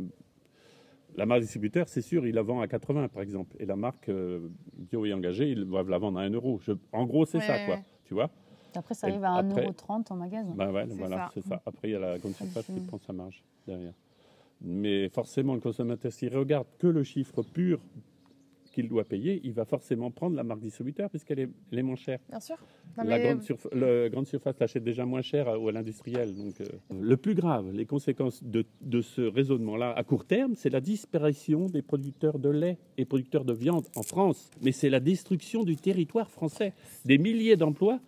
[1.16, 3.56] la marque distributeur, c'est sûr, il la vend à 80 par exemple.
[3.58, 6.58] Et la marque euh, bio et engagée, ils doivent la vendre à 1 euro.
[6.62, 7.74] Je- En gros, c'est Ouais, ça, quoi.
[7.76, 7.82] ouais.
[8.04, 8.30] Tu vois
[8.74, 10.52] Après, ça Et arrive à après- 1,30€ en magasin.
[10.56, 11.30] ben ouais, C'est voilà, ça.
[11.34, 11.60] c'est ça.
[11.66, 13.92] Après, il y a la grande surface qui prend sa marge derrière.
[14.60, 17.80] Mais forcément, le consommateur, s'il regarde que le chiffre pur
[18.72, 22.18] qu'il doit payer, il va forcément prendre la marque distributeur puisqu'elle est, est moins chère.
[22.28, 22.56] Bien sûr.
[22.96, 26.34] Non, la, mais- grande surf- le grande surface l'achète déjà moins cher à, l'industriel.
[26.34, 26.64] Donc, euh,
[27.00, 31.66] le plus grave, les conséquences de, de ce raisonnement-là à court terme, c'est la disparition
[31.66, 34.50] des producteurs de lait et producteurs de viande en France.
[34.62, 36.72] Mais c'est la destruction du territoire français.
[37.04, 38.00] Des milliers d'emplois.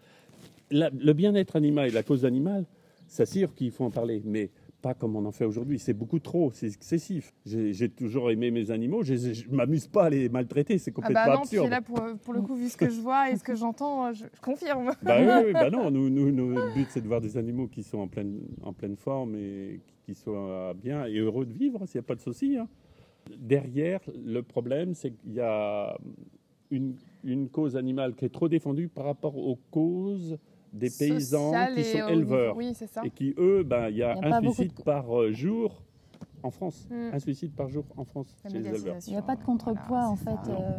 [0.71, 2.65] La- le bien-être animal et la cause animale,
[3.09, 4.23] c'est sûr qu'il faut en parler.
[4.25, 4.51] Mais
[4.81, 5.79] pas comme on en fait aujourd'hui.
[5.79, 7.33] C'est beaucoup trop, c'est excessif.
[7.45, 11.25] J'ai toujours aimé mes animaux, je ne m'amuse pas à les maltraiter, c'est Ah complètement
[11.27, 11.71] bah non, puis absurde.
[11.71, 14.25] là, pour, pour le coup, vu ce que je vois et ce que j'entends, je,
[14.35, 14.91] je confirme.
[15.03, 17.83] Bah oui, oui, bah non, nous, nous, notre but c'est de voir des animaux qui
[17.83, 21.99] sont en pleine, en pleine forme et qui soient bien et heureux de vivre, s'il
[21.99, 22.57] n'y a pas de souci.
[22.57, 22.69] hein.
[23.39, 25.97] Derrière, le problème c'est qu'il y a
[26.71, 30.39] une, une cause animale qui est trop défendue par rapport aux causes
[30.73, 32.55] des paysans Social qui sont au éleveurs.
[32.57, 33.03] niveau- Oui, c'est ça.
[33.05, 35.19] Et qui, eux, ben, il y a y a pas un beaucoup suicide de- par
[35.21, 35.83] euh, jour
[36.43, 36.87] en France.
[36.91, 37.11] Mm.
[37.13, 38.97] Un suicide par jour en France La chez les éleveurs.
[39.07, 40.31] Il n'y a pas de contrepoids, voilà, en fait.
[40.51, 40.71] euh,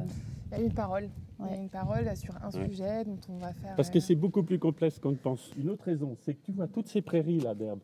[0.53, 1.09] Il y a une parole.
[1.39, 2.67] Il y a une parole sur un Ouais.
[2.69, 3.75] sujet dont on va faire.
[3.75, 5.51] Parce que euh, c'est beaucoup plus complexe qu'on ne pense.
[5.57, 7.79] Une autre raison, c'est que tu vois toutes ces prairies là d'herbe.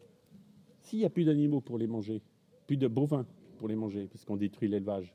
[0.81, 2.21] S'il n'y a plus d'animaux pour les manger,
[2.67, 3.25] plus de bovins
[3.57, 5.13] pour les manger, parce qu'on détruit l'élevage,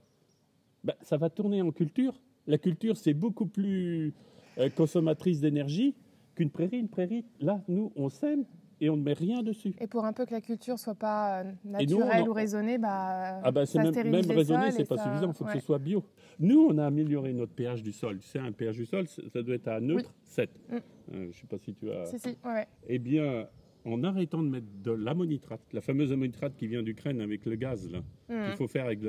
[0.84, 2.14] ben, ça va tourner en culture.
[2.46, 4.12] La culture, c'est beaucoup plus
[4.58, 5.94] euh, consommatrice d'énergie
[6.34, 6.78] qu'une prairie.
[6.78, 8.44] Une prairie, là, nous, on sème
[8.80, 9.74] et on ne met rien dessus.
[9.80, 12.78] Et pour un peu que la culture soit pas euh, nous, naturelle en- ou raisonnée,
[12.78, 15.52] bah, Ah bah c'est même, même raisonné, c'est pas ça- suffisant, il faut ouais.
[15.52, 16.04] que ce soit bio.
[16.40, 18.18] Nous, on a amélioré notre pH du sol.
[18.18, 20.50] Tu sais, un pH du sol, ça doit être à neutre 7.
[20.68, 20.74] Mm.
[20.74, 22.06] Euh, je ne sais pas si tu as...
[22.06, 22.66] Si, si, ouais.
[22.88, 23.46] Eh bien,
[23.84, 27.88] en arrêtant de mettre de l'ammonitrate, la fameuse ammonitrate qui vient d'Ukraine avec le gaz,
[27.90, 28.46] là, Mhm.
[28.46, 29.00] qu'il faut faire avec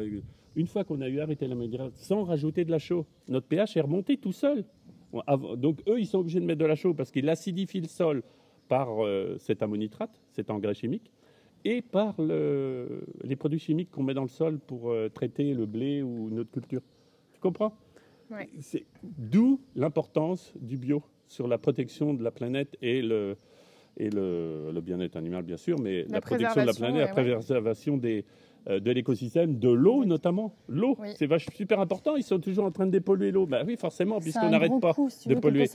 [0.55, 3.81] Une fois qu'on a eu arrêté l'ammonitrate, sans rajouter de la chaux, notre pH est
[3.81, 4.65] remonté tout seul.
[5.57, 8.23] Donc eux, ils sont obligés de mettre de la chaux parce qu'ils acidifient le sol
[8.67, 11.11] par euh, cet ammonitrate, cet engrais chimique,
[11.65, 15.65] et par le- les produits chimiques qu'on met dans le sol pour euh, traiter le
[15.65, 16.81] blé ou notre culture.
[17.33, 17.73] Tu comprends?
[18.31, 18.49] Ouais.
[18.61, 23.35] C'est d'où l'importance du bio sur la protection de la planète et le
[23.95, 27.23] et le, le bien-être animal bien sûr, mais la, La protection de la planète, la
[27.23, 27.35] ouais.
[27.35, 28.25] préservation des
[28.67, 30.53] de l'écosystème, de l'eau notamment.
[30.67, 31.09] L'eau, Oui.
[31.17, 32.15] c'est super important.
[32.15, 33.45] Ils sont toujours en train de dépolluer l'eau.
[33.45, 35.67] Bah oui, forcément, puisqu'on n'arrête pas si de polluer.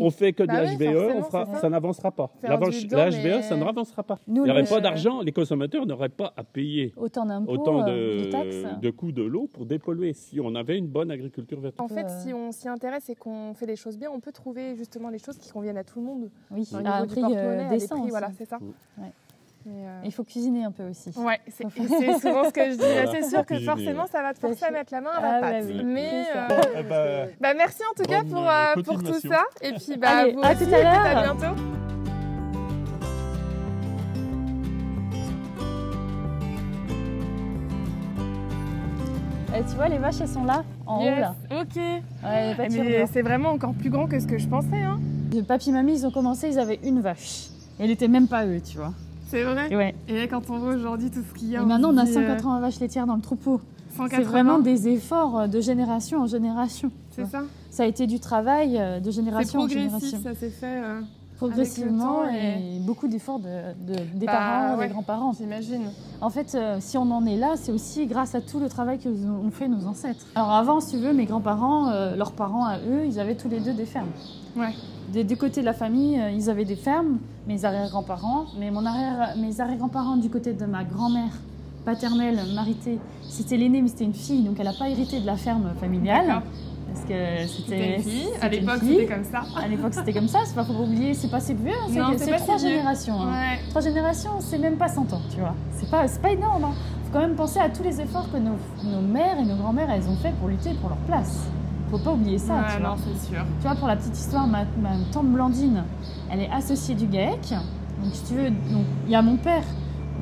[0.00, 1.68] On fait que de Bah oui, l'HVE, on fera, ça, ça.
[1.70, 2.30] n'avancera pas.
[2.40, 4.18] Faire La, du bio, la HVE, mais- ça ne avancera pas.
[4.26, 7.52] Nous, Il n'y aurait le- pas d'argent, les consommateurs n'auraient pas à payer Autant d'impôts,
[7.52, 8.80] autant euh, de, taxes.
[8.80, 11.80] de coûts de l'eau pour dépolluer si on avait une bonne agriculture verte.
[11.80, 14.32] En fait, Euh, si on s'y intéresse et qu'on fait les choses bien, on peut
[14.32, 16.30] trouver justement les choses qui conviennent à tout le monde.
[16.50, 18.04] Oui, à un prix euh, décent.
[18.08, 18.58] voilà, c'est ça.
[19.66, 21.08] Euh, Il faut cuisiner un peu aussi.
[21.16, 21.62] Ouais, c'est
[22.20, 22.78] souvent ce que je dis.
[22.84, 23.10] Voilà.
[23.12, 24.08] C'est sûr que Cuisiner, forcément, ouais.
[24.12, 25.64] ça va te forcer à mettre la main à la Ah, bah pâte.
[25.68, 26.48] oui, Mais c'est ça.
[26.76, 29.42] euh, bah, merci en tout cas pour, euh, euh, pour tout ça.
[29.62, 31.06] Et puis, bah, Allez, vous à aussi, tout à l'heure.
[31.06, 31.60] à bientôt.
[39.56, 41.34] Et tu vois, les vaches, elles sont là, en haut, là.
[41.52, 41.76] Ok.
[41.76, 44.82] Ouais, de Mais c'est vraiment encore plus grand que ce que je pensais.
[44.82, 44.98] Hein.
[45.46, 47.46] Papy, mamie, ils ont commencé, ils avaient une vache.
[47.78, 48.92] Et elle était même pas eux, tu vois.
[49.34, 49.66] C'est vrai.
[49.68, 49.94] Et ouais.
[50.06, 51.62] Et là, quand on voit aujourd'hui tout ce qu'il y Et a.
[51.64, 53.60] maintenant, on a se dit, euh, 180 vaches laitières dans le troupeau.
[53.96, 54.16] 180.
[54.16, 56.92] C'est vraiment des efforts euh, de génération en génération.
[57.10, 57.42] C'est ça.
[57.70, 59.98] Ça a été du travail euh, de C'est génération en génération.
[60.20, 60.80] progressif, ça s'est fait.
[60.84, 61.00] euh,
[61.48, 62.78] Progressivement et...
[62.80, 63.48] beaucoup d'efforts de,
[63.86, 64.86] de- des Bah, parents, ouais.
[64.88, 65.32] des grands-parents.
[65.32, 65.82] J'imagine.
[66.20, 68.98] En fait, euh, si on en est là, c'est aussi grâce à tout le travail
[68.98, 70.24] que ont fait nos ancêtres.
[70.34, 73.48] Alors avant, si tu veux, mes grands-parents, euh, leurs parents à eux, ils avaient tous
[73.48, 74.08] les deux des fermes.
[74.56, 74.72] Ouais.
[75.12, 78.46] Des deux côtés de la famille, euh, ils avaient des fermes, mes arrière-grands-parents.
[78.58, 81.32] Mais mon arrière, mes arrière-grands-parents du côté de ma grand-mère
[81.84, 85.36] paternelle, Marité, c'était l'aînée, mais c'était une fille, donc elle n'a pas hérité de la
[85.36, 86.40] ferme familiale.
[86.94, 88.28] Parce que C'était c'était une fille.
[88.40, 89.42] À l'époque, c'était comme ça.
[89.60, 90.38] À l'époque, c'était comme ça.
[90.46, 91.72] C'est pas faut oublier, c'est pas si vieux.
[91.72, 93.20] hein, c'est trois si générations.
[93.20, 93.32] hein.
[93.32, 93.58] Ouais.
[93.70, 95.54] Trois générations, c'est même pas 100 ans, tu vois.
[95.72, 96.64] C'est pas, c'est pas énorme.
[96.64, 96.72] Hein.
[97.04, 99.90] Faut quand même penser à tous les efforts que nos, nos mères et nos grands-mères,
[99.90, 101.46] elles ont fait pour lutter pour leur place.
[101.90, 102.90] Faut pas oublier ça, Ouais, tu vois.
[102.90, 103.44] non, c'est sûr.
[103.60, 105.82] Tu vois, pour la petite histoire, ma, ma tante Blandine,
[106.30, 107.50] elle est associée du GAEC.
[108.02, 108.48] Donc, si tu veux,
[109.06, 109.62] il y a mon père,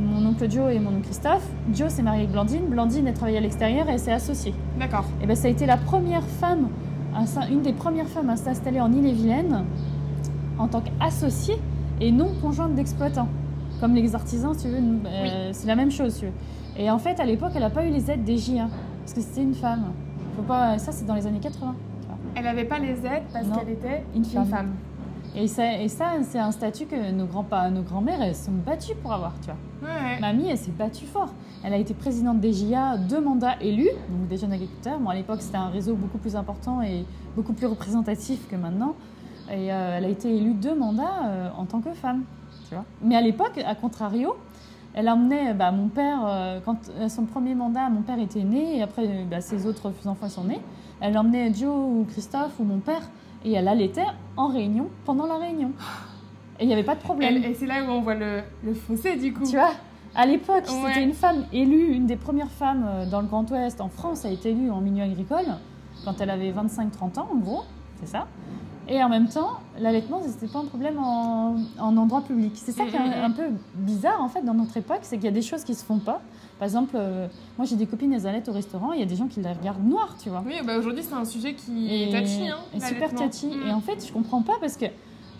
[0.03, 1.47] mon oncle Joe et mon oncle Christophe.
[1.73, 2.67] Joe s'est marié avec Blandine.
[2.67, 4.55] Blandine, elle travaillait à l'extérieur et s'est associée.
[4.79, 5.05] D'accord.
[5.23, 6.69] Et ben, ça a été la première femme,
[7.51, 9.65] une des premières femmes à s'installer en Ille-et-Vilaine
[10.59, 11.57] en tant qu'associée
[12.01, 13.29] et non conjointe d'exploitants.
[13.81, 16.15] Comme les artisans, si tu veux, euh, c'est la même chose.
[16.15, 16.33] si tu veux.
[16.77, 18.69] Et en fait, à l'époque, elle n'a pas eu les aides des JA
[19.01, 19.93] parce que c'était une femme.
[20.37, 21.75] Faut pas, ça, c'est dans les années 80.
[22.01, 22.17] tu vois.
[22.37, 24.71] Elle n'avait pas les aides parce qu'elle était Une une femme.
[25.35, 28.53] Et ça, et ça c'est un statut que nos grands-parents, nos grands-mères, elles se sont
[28.53, 29.89] battues pour avoir, tu vois.
[29.89, 30.21] Ouais.
[30.21, 31.33] Mamie, elle s'est battue fort.
[31.65, 34.99] Elle a été présidente des JA, deux mandats élus, donc des jeunes agriculteurs.
[34.99, 38.95] Bon, à l'époque, c'était un réseau beaucoup plus important et beaucoup plus représentatif que maintenant.
[39.51, 42.25] Et euh, elle a été élue deux mandats euh, en tant que femme,
[42.69, 42.85] tu vois.
[43.01, 44.37] Mais à l'époque, à contrario,
[44.95, 46.77] elle emmenait bah, mon père, euh, quand
[47.09, 50.61] son premier mandat, mon père était né, et après, bah, ses autres enfants sont nés.
[51.01, 53.03] Elle emmenait Joe ou Christophe ou mon père,
[53.45, 55.73] et elle allaitait en réunion, pendant la réunion.
[56.59, 57.43] Et il n'y avait pas de problème.
[57.43, 59.45] Et c'est là où on voit le, le fossé du coup.
[59.45, 59.73] Tu vois,
[60.15, 60.89] à l'époque, Ouais.
[60.89, 64.25] c'était une femme élue, une des premières femmes euh, dans le Grand Ouest, en France,
[64.25, 65.47] a été élue en milieu agricole,
[66.05, 67.63] quand elle avait 25-30 ans, en gros,
[68.01, 68.27] c'est ça.
[68.89, 72.53] Et en même temps, l'allaitement, c'était pas un problème en, en endroit public.
[72.57, 75.25] C'est ça qui est un, un peu bizarre, en fait, dans notre époque, c'est qu'il
[75.27, 76.21] y a des choses qui se font pas.
[76.63, 77.27] Par exemple, euh,
[77.59, 79.53] moi, j'ai des copines, elles allaitent au restaurant, il y a des gens qui les
[79.53, 80.45] regardent noir, tu vois.
[80.47, 82.49] Oui, bah aujourd'hui c'est un sujet qui est touchy.
[82.49, 83.49] Hein, et super touchy.
[83.49, 83.67] Mm.
[83.67, 84.87] Et en fait, je comprends pas parce que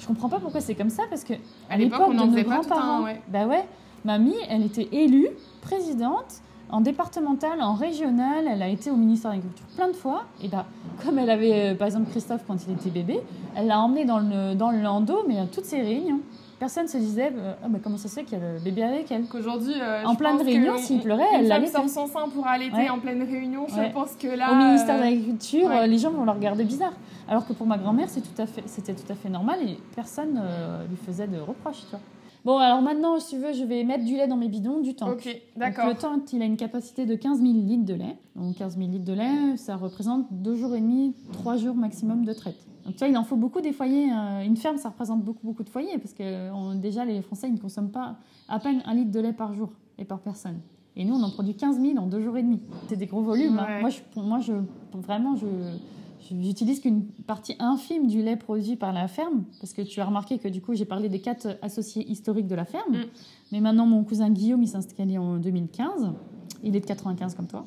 [0.01, 2.27] je comprends pas pourquoi c'est comme ça parce que à, À l'époque, on de en
[2.27, 3.23] nos faisait pas tout un, grands-parents, ouais.
[3.29, 3.65] bah ouais,
[4.05, 5.29] mamie, elle était élue
[5.61, 10.25] présidente en départemental, en régional, elle a été au ministère de l'Agriculture plein de fois.
[10.43, 10.67] Et bah,
[11.05, 13.21] comme elle avait, euh, par exemple, Christophe quand il était bébé,
[13.55, 16.19] elle l'a emmené dans le, dans le landau, mais à toutes ses réunions.
[16.63, 19.11] Personne se disait, euh, Ah, comment ça se fait qu'il y a le bébé avec
[19.11, 21.49] elle Qu'aujourd'hui, euh, En pleine réunion, s'il pleurait, elle
[21.89, 22.89] son sein pour allaiter Ouais.
[22.89, 23.67] en pleine réunion.
[23.69, 24.53] Je pense que là.
[24.53, 25.89] Au ministère de euh, l'Agriculture, ouais.
[25.89, 26.93] les gens vont la regarder bizarre.
[27.29, 31.27] Alors que pour ma grand-mère, c'était tout à fait normal et personne euh, lui faisait
[31.27, 31.81] de reproches.
[31.81, 32.01] Tu vois.
[32.45, 34.95] Bon, alors maintenant, si tu veux, je vais mettre du lait dans mes bidons, du
[34.95, 35.11] temps.
[35.11, 35.87] Ok, Donc, d'accord.
[35.87, 38.17] le temps, il a une capacité de 15 000 litres de lait.
[38.35, 42.25] Donc 15 000 litres de lait, ça représente deux jours et demi, trois jours maximum
[42.25, 42.67] de traite.
[42.85, 44.11] Donc tu vois, il en faut beaucoup des foyers.
[44.13, 47.47] euh, une ferme, ça représente beaucoup, beaucoup de foyers parce que on- déjà, les Français,
[47.47, 48.17] ils ne consomment pas
[48.49, 50.59] à peine un litre de lait par jour et par personne.
[50.97, 52.61] Et nous, on en produit 15 000 en deux jours et demi.
[52.89, 53.59] C'est des gros volumes.
[53.61, 53.81] hein.
[53.81, 54.53] Moi, je, moi je,
[54.95, 55.47] vraiment, je-
[56.31, 60.39] j'utilise qu'une partie infime du lait produit par la ferme parce que tu as remarqué
[60.39, 62.93] que du coup, j'ai parlé des quatre associés historiques de la ferme.
[62.93, 63.05] Mm.
[63.53, 66.13] Mais maintenant, mon cousin Guillaume, il s'est installé en 2015.
[66.63, 67.65] Il est de 95 comme toi.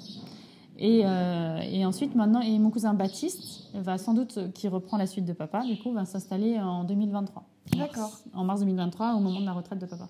[0.77, 5.07] Et, euh, et ensuite, maintenant, et mon cousin Baptiste va sans doute, qui reprend la
[5.07, 7.43] suite de papa, du coup, va s'installer en 2023.
[7.77, 8.11] D'accord.
[8.33, 10.09] En mars 2023, au moment de la retraite de papa.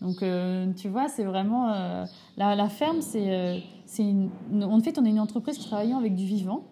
[0.00, 1.72] Donc, euh, tu vois, c'est vraiment.
[1.72, 2.04] euh,
[2.36, 3.26] la, la ferme, c'est.
[3.28, 3.58] euh,
[4.62, 6.62] en fait, on est une entreprise qui travaille avec du vivant,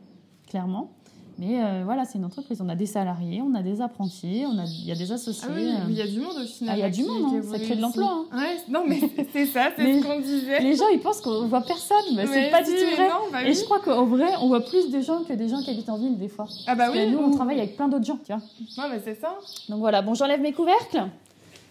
[0.47, 0.91] clairement.
[1.39, 2.61] Mais euh, voilà, c'est une entreprise.
[2.65, 5.47] On a des salariés, on a des apprentis, on a, il y a des associés.
[5.51, 6.75] Ah oui, euh, il y a du monde au final.
[6.75, 7.43] Ah, il y a du monde, hein.
[7.51, 8.99] Ça crée de l'emploi, Ouais, non, mais
[9.33, 10.61] c'est ça, c'est ce qu'on disait.
[10.61, 13.09] Les gens, ils pensent qu'on voit personne, mais, Mais c'est pas si, du tout vrai.
[13.09, 13.55] non, bah Et oui.
[13.55, 15.99] je crois qu'en vrai, on voit plus de gens que des gens qui habitent en
[15.99, 16.47] ville, des fois.
[16.67, 18.43] Ah bah Parce que oui, nous, on travaille avec plein d'autres gens, tu vois.
[18.79, 19.37] Non, mais c'est ça.
[19.69, 21.03] Donc voilà, bon, j'enlève mes couvercles.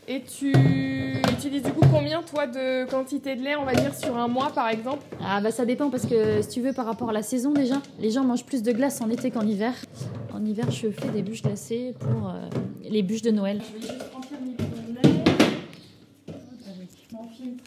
[0.07, 0.51] Et tu
[1.31, 4.51] utilises du coup combien, toi, de quantité de lait, on va dire, sur un mois,
[4.53, 5.03] par exemple?
[5.19, 7.81] Ah bah ça dépend parce que si tu veux par rapport à la saison déjà,
[7.99, 9.73] les gens mangent plus de glace en été qu'en hiver.
[10.31, 12.47] En hiver, je fais des bûches glacées pour euh,
[12.87, 13.63] les bûches de Noël.
[13.67, 14.51] Je vais juste remplir mes
[14.93, 15.01] lait.
[17.09, 17.57] Je m'enfile.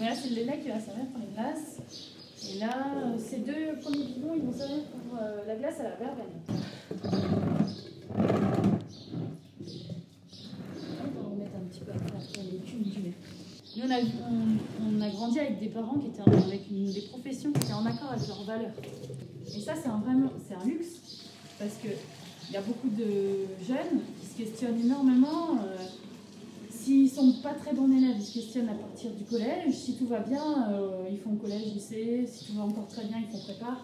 [0.00, 1.78] Mais là, c'est le lait qui va servir pour les glaces.
[2.54, 5.82] Et là, euh, ces deux premiers bidons, ils vont servir pour euh, la glace à
[5.82, 6.38] la verveine.
[11.22, 11.79] On va
[13.76, 17.72] Nous, on a, grandi avec des parents qui étaient en- avec des professions qui étaient
[17.72, 18.72] en accord avec leurs valeurs.
[19.56, 21.22] Et ça, c'est un, un luxe
[21.58, 21.88] parce que
[22.48, 25.58] il y a beaucoup de jeunes qui se questionnent énormément.
[25.62, 25.76] euh,
[26.68, 29.72] S'ils sont pas très bons élèves, ils se questionnent à partir du collège.
[29.74, 32.26] Si tout va bien, euh, ils font collège, lycée.
[32.26, 33.76] Si tout va encore très bien, ils font prépa.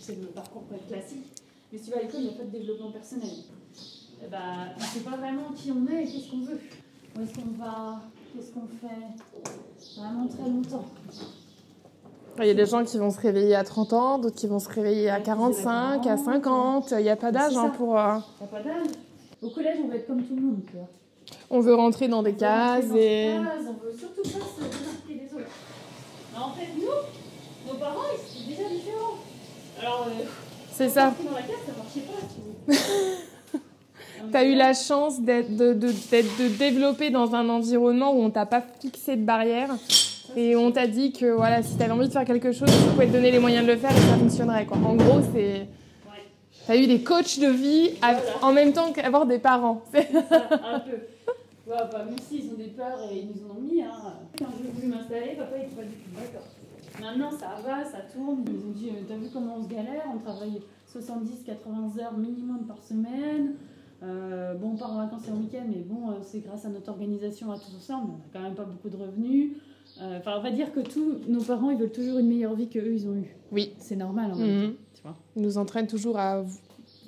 [0.00, 1.24] C'est le parcours classique.
[1.72, 3.30] Mais si tu vas à l'école, il n'y a pas de développement personnel.
[4.22, 6.60] Eh ben, on ne sait pas vraiment qui on est et qu'est-ce qu'on veut.
[7.18, 8.00] Où est-ce qu'on va?
[8.34, 10.00] Qu'est-ce qu'on fait?
[10.00, 10.84] Vraiment très longtemps.
[12.38, 14.58] Il y a des gens qui vont se réveiller à 30 ans, d'autres qui vont
[14.58, 16.90] se réveiller à Ouais, qui se 45, réveillent à à 50.
[16.92, 17.98] Il n'y a pas d'âge hein, pour.
[17.98, 18.88] euh, T'as pas d'âge.
[19.42, 20.88] Au collège, on va être comme tout le monde, tu vois.
[21.50, 23.38] On veut rentrer dans des On veut cases rentrer dans et.
[23.38, 25.50] des cases, On veut surtout pas se démarquer des autres.
[26.32, 29.14] Mais en fait, nous, nos parents, ils sont déjà différents.
[29.80, 30.24] Alors, euh,
[30.72, 31.14] C'est ça.
[31.24, 32.72] dans la case, ça marchait pas.
[34.26, 34.32] tu.
[34.32, 38.46] T'as eu la chance d'être de, de, de développer dans un environnement où on t'a
[38.46, 39.70] pas fixé de barrières
[40.36, 43.06] et on t'a dit que voilà, si t'avais envie de faire quelque chose, tu pouvais
[43.06, 44.66] te donner les moyens de le faire et ça fonctionnerait.
[44.66, 44.76] Quoi.
[44.78, 45.66] En gros, c'est.
[46.66, 47.92] T'as eu des coachs de vie
[48.42, 49.82] en même temps qu'avoir des parents.
[49.94, 50.98] Un peu.
[51.66, 53.82] Ouais, bah, même s'ils ont des peurs et ils nous en ont mis.
[53.82, 53.90] Hein.
[54.38, 56.46] Quand j'ai voulu m'installer, papa il était pas du tout d'accord.
[57.00, 58.44] Maintenant ça va, ça tourne.
[58.46, 60.04] Ils nous ont dit euh, T'as vu comment on se galère?
[60.14, 60.60] On travaille
[60.92, 63.54] 70-80 heures minimum par semaine.
[64.02, 66.68] Euh, bon, on part en vacances et en week-end, mais bon, euh, c'est grâce à
[66.68, 68.12] notre organisation à tous ensemble.
[68.14, 69.52] On n'a quand même pas beaucoup de revenus.
[70.02, 72.68] Euh, Enfin, on va dire que tous nos parents, ils veulent toujours une meilleure vie
[72.68, 73.34] qu'eux, ils ont eu.
[73.52, 73.72] Oui.
[73.78, 75.16] C'est normal en même temps, tu vois.
[75.36, 76.44] Ils nous entraînent toujours à.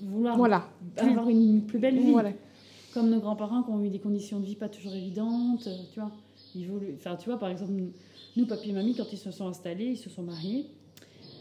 [0.00, 0.64] Vouloir Voilà.
[0.96, 2.12] avoir une plus belle vie.
[2.12, 2.30] Voilà.
[2.94, 6.10] Comme nos grands-parents qui ont eu des conditions de vie pas toujours évidentes, tu vois.
[6.54, 6.94] Ils voulaient...
[6.96, 7.72] Enfin, tu vois, par exemple,
[8.36, 10.66] nous, papy et mamie, quand ils se sont installés, ils se sont mariés,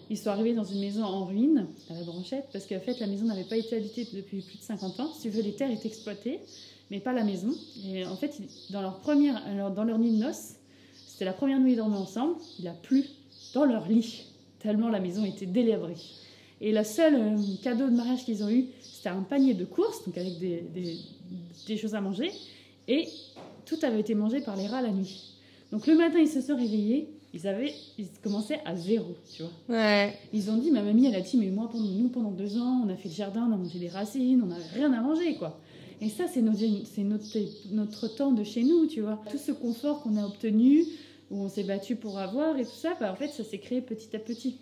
[0.10, 3.08] ils sont arrivés dans une maison en ruine, à la Branchette, parce qu'en fait, la
[3.08, 5.12] maison n'avait pas été habitée depuis plus de 50 ans.
[5.13, 6.39] Si tu veux, les terres étaient exploitées,
[6.91, 7.54] mais pas la maison.
[7.86, 8.39] Et en fait,
[8.70, 9.41] dans leur, première,
[9.76, 10.54] dans leur nuit de noces,
[11.08, 13.06] c'était la première nuit ils dormaient ensemble, il a plu
[13.54, 14.24] dans leur lit,
[14.60, 15.96] tellement la maison était délabrée.
[16.62, 20.04] Et le seul euh, cadeau de mariage qu'ils ont eu, c'était un panier de courses,
[20.06, 20.63] donc avec des-
[21.67, 22.32] des choses à manger,
[22.88, 23.08] et
[23.65, 25.34] tout avait été mangé par les rats la nuit.
[25.72, 29.78] Donc le matin, ils se sont réveillés, ils, avaient, ils commençaient à zéro, tu vois.
[29.78, 30.17] Ouais.
[30.34, 32.84] Ils ont dit, ma mamie, elle a dit, mais moi, pendant, nous, pendant deux ans,
[32.86, 35.36] on a fait le jardin, on a mangé des racines, on n'avait rien à manger,
[35.36, 35.60] quoi.
[36.02, 37.26] Et ça, c'est notre, c'est notre,
[37.71, 39.21] notre temps de chez nous, tu vois.
[39.30, 40.84] Tout ce confort qu'on a obtenu,
[41.30, 43.82] où on s'est battu pour avoir et tout ça, bah, en fait, ça s'est créé
[43.82, 44.58] petit à petit.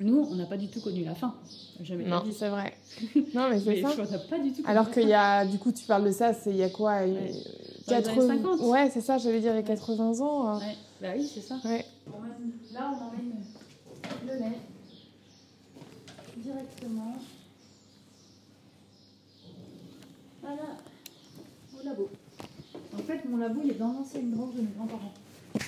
[0.00, 1.34] Nous, on n'a pas du tout connu la fin.
[1.82, 2.72] Jamais Non, c'est vrai.
[3.34, 3.90] Non, mais c'est ça.
[3.98, 6.12] on n'a pas du tout connu Alors qu'il y a, du coup, tu parles de
[6.12, 7.30] ça, c'est il y a quoi Ouais.
[7.88, 8.60] Dans les années 50.
[8.60, 10.56] Ouais, c'est ça, j'allais dire, a 80 ans.
[10.56, 10.58] euh.
[10.58, 11.56] Ouais, bah oui, c'est ça.
[11.64, 11.84] Ouais.
[12.06, 13.44] Mène- Là, on emmène
[14.26, 14.58] le lait
[16.36, 17.14] directement
[20.42, 20.62] voilà,
[21.78, 22.08] au labo.
[22.94, 25.12] En fait, mon labo, il est dans l'ancienne grange de mes grands-parents.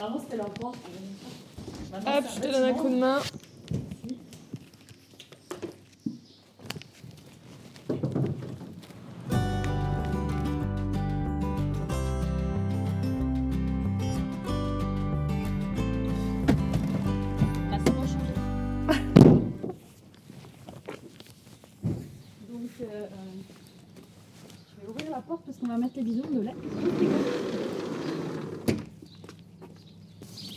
[0.07, 0.77] Avant, c'était leur grange.
[1.93, 3.19] Maintenant, Hop, je te donne un coup de main.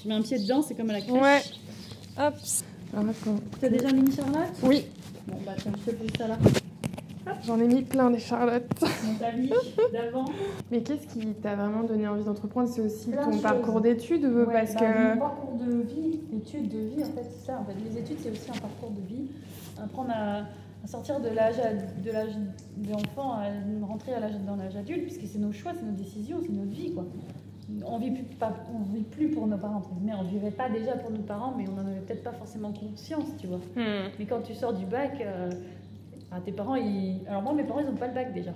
[0.06, 1.20] Je mets un pied dedans, c'est comme à la crèche.
[1.20, 1.42] Ouais.
[2.20, 2.36] Hop.
[3.60, 4.54] T'as déjà mis une charlotte?
[4.62, 4.86] Oui,
[5.28, 6.38] Bon bah tiens, je te fais ça là.
[7.44, 8.70] j'en ai mis plein des charlottes.
[9.92, 10.26] D'avant.
[10.72, 12.70] Mais qu'est-ce qui t'a vraiment donné envie d'entreprendre?
[12.70, 15.14] C'est aussi Plein ton parcours d'études ou Ouais, parce bah, que.
[15.16, 17.60] Mon parcours de vie, études de vie, en fait, c'est ça.
[17.60, 19.32] En fait, les études, c'est aussi un parcours de vie.
[19.84, 20.38] Apprendre à,
[20.84, 22.38] à sortir de l'âge de l'âge
[22.78, 23.46] d'enfant à
[23.88, 26.70] rentrer à l'âge dans l'âge adulte, puisque c'est nos choix, c'est nos décisions, c'est notre
[26.70, 27.06] vie, quoi.
[27.84, 30.14] On vit plus, pas, on vit plus pour nos parents, entre guillemets.
[30.20, 33.26] On vivait pas déjà pour nos parents, mais on en avait peut-être pas forcément conscience,
[33.40, 33.58] tu vois.
[33.76, 34.10] Hmm.
[34.20, 35.50] Mais quand tu sors du bac, euh,
[36.32, 37.22] ah, tes parents, ils...
[37.28, 38.52] Alors moi, mes parents, ils n'ont pas le bac déjà.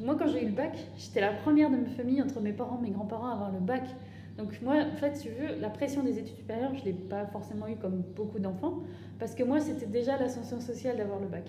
[0.00, 2.78] Moi, quand j'ai eu le bac, j'étais la première de ma famille, entre mes parents,
[2.82, 3.84] mes grands-parents, à avoir le bac.
[4.38, 6.92] Donc moi, en fait, si tu veux, la pression des études supérieures, je ne l'ai
[6.92, 8.78] pas forcément eu comme beaucoup d'enfants,
[9.18, 11.44] parce que moi, c'était déjà l'ascension sociale d'avoir le bac.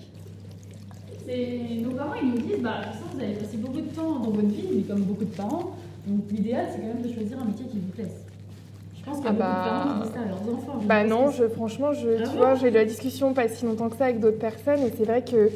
[1.28, 4.20] Nos parents, ils nous disent, bah, de toute façon, vous allez passer beaucoup de temps
[4.20, 5.72] dans votre vie, mais comme beaucoup de parents,
[6.08, 8.12] donc l'idéal, c'est quand même de choisir un métier qui vous plaise.
[8.98, 10.56] Je pense qu'il y a Ah beaucoup bah, de parents qui disent ça à leurs
[10.56, 10.80] enfants.
[10.82, 13.66] je Bah non, je, franchement, je, Ah tu vois, j'ai eu la discussion pas si
[13.66, 15.50] longtemps que ça avec d'autres personnes et c'est vrai que.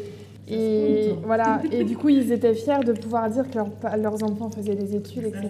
[0.47, 1.25] Et compte.
[1.25, 3.57] voilà, et du coup, ils étaient fiers de pouvoir dire que
[3.97, 5.49] leurs enfants faisaient des études, etc.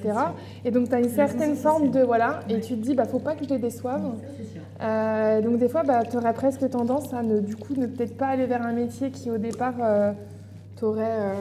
[0.64, 2.00] Et donc, tu as une certaine forme de.
[2.02, 4.02] Voilà, et tu te dis, bah, faut pas que je les déçoive.
[4.80, 4.86] Ça.
[4.86, 8.16] Euh, donc, des fois, bah, tu aurais presque tendance à ne, du coup, ne peut-être
[8.18, 10.12] pas aller vers un métier qui, au départ, euh,
[10.80, 11.04] t'aurait.
[11.20, 11.34] euh,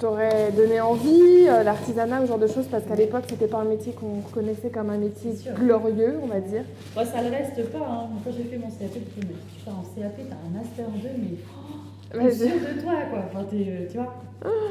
[0.00, 3.64] t'aurait donné envie, euh, l'artisanat, ce genre de choses, parce qu'à l'époque, c'était pas un
[3.64, 6.64] métier qu'on connaissait comme un métier glorieux, on va dire.
[6.94, 7.78] Bon, ça le reste pas.
[7.78, 8.08] Hein.
[8.24, 10.34] Quand j'ai fait mon CAP, je me suis dit, mais tu pars en CAP, t'as
[10.34, 11.36] un master 2, mais
[12.14, 13.24] oh, t'es sûr de toi, quoi.
[13.26, 14.14] Enfin, euh, tu vois,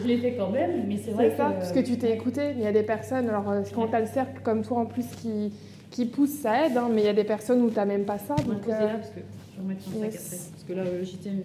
[0.02, 1.54] je l'ai fait quand même, mais c'est vrai C'est ça, que...
[1.60, 2.54] parce que tu t'es écouté.
[2.58, 4.86] Il y a des personnes, alors euh, quand tu as le cercle comme toi en
[4.86, 5.54] plus qui,
[5.92, 8.18] qui pousse, ça aide, hein, mais il y a des personnes où tu même pas
[8.18, 8.36] ça.
[8.36, 10.26] Donc, euh, là, parce que je vais remettre mon sac yes.
[10.26, 10.38] après.
[10.52, 10.84] Parce que là,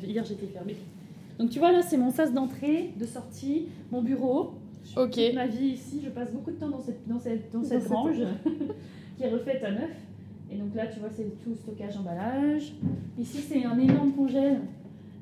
[0.07, 0.77] hier, j'étais fermée.
[1.39, 4.55] Donc, tu vois, là, c'est mon sas d'entrée, de sortie, mon bureau.
[4.85, 5.13] Je- Ok.
[5.13, 7.85] Toute ma vie ici, je passe beaucoup de temps dans cette, dans cette, dans cette
[7.85, 8.17] grange
[9.17, 9.91] qui est refaite à neuf.
[10.53, 12.75] Et donc là, tu vois, c'est tout stockage, emballage.
[13.19, 14.61] Ici, c'est un énorme congèle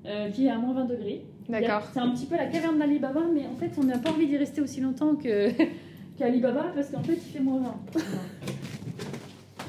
[0.04, 1.24] euh, qui est à moins 20 degrés.
[1.48, 1.88] D'accord.
[1.92, 4.36] C'est un petit peu la caverne d'Alibaba, mais en fait, on n'a pas envie d'y
[4.36, 5.50] rester aussi longtemps que
[6.18, 7.74] qu'Alibaba parce qu'en fait, il fait moins 20.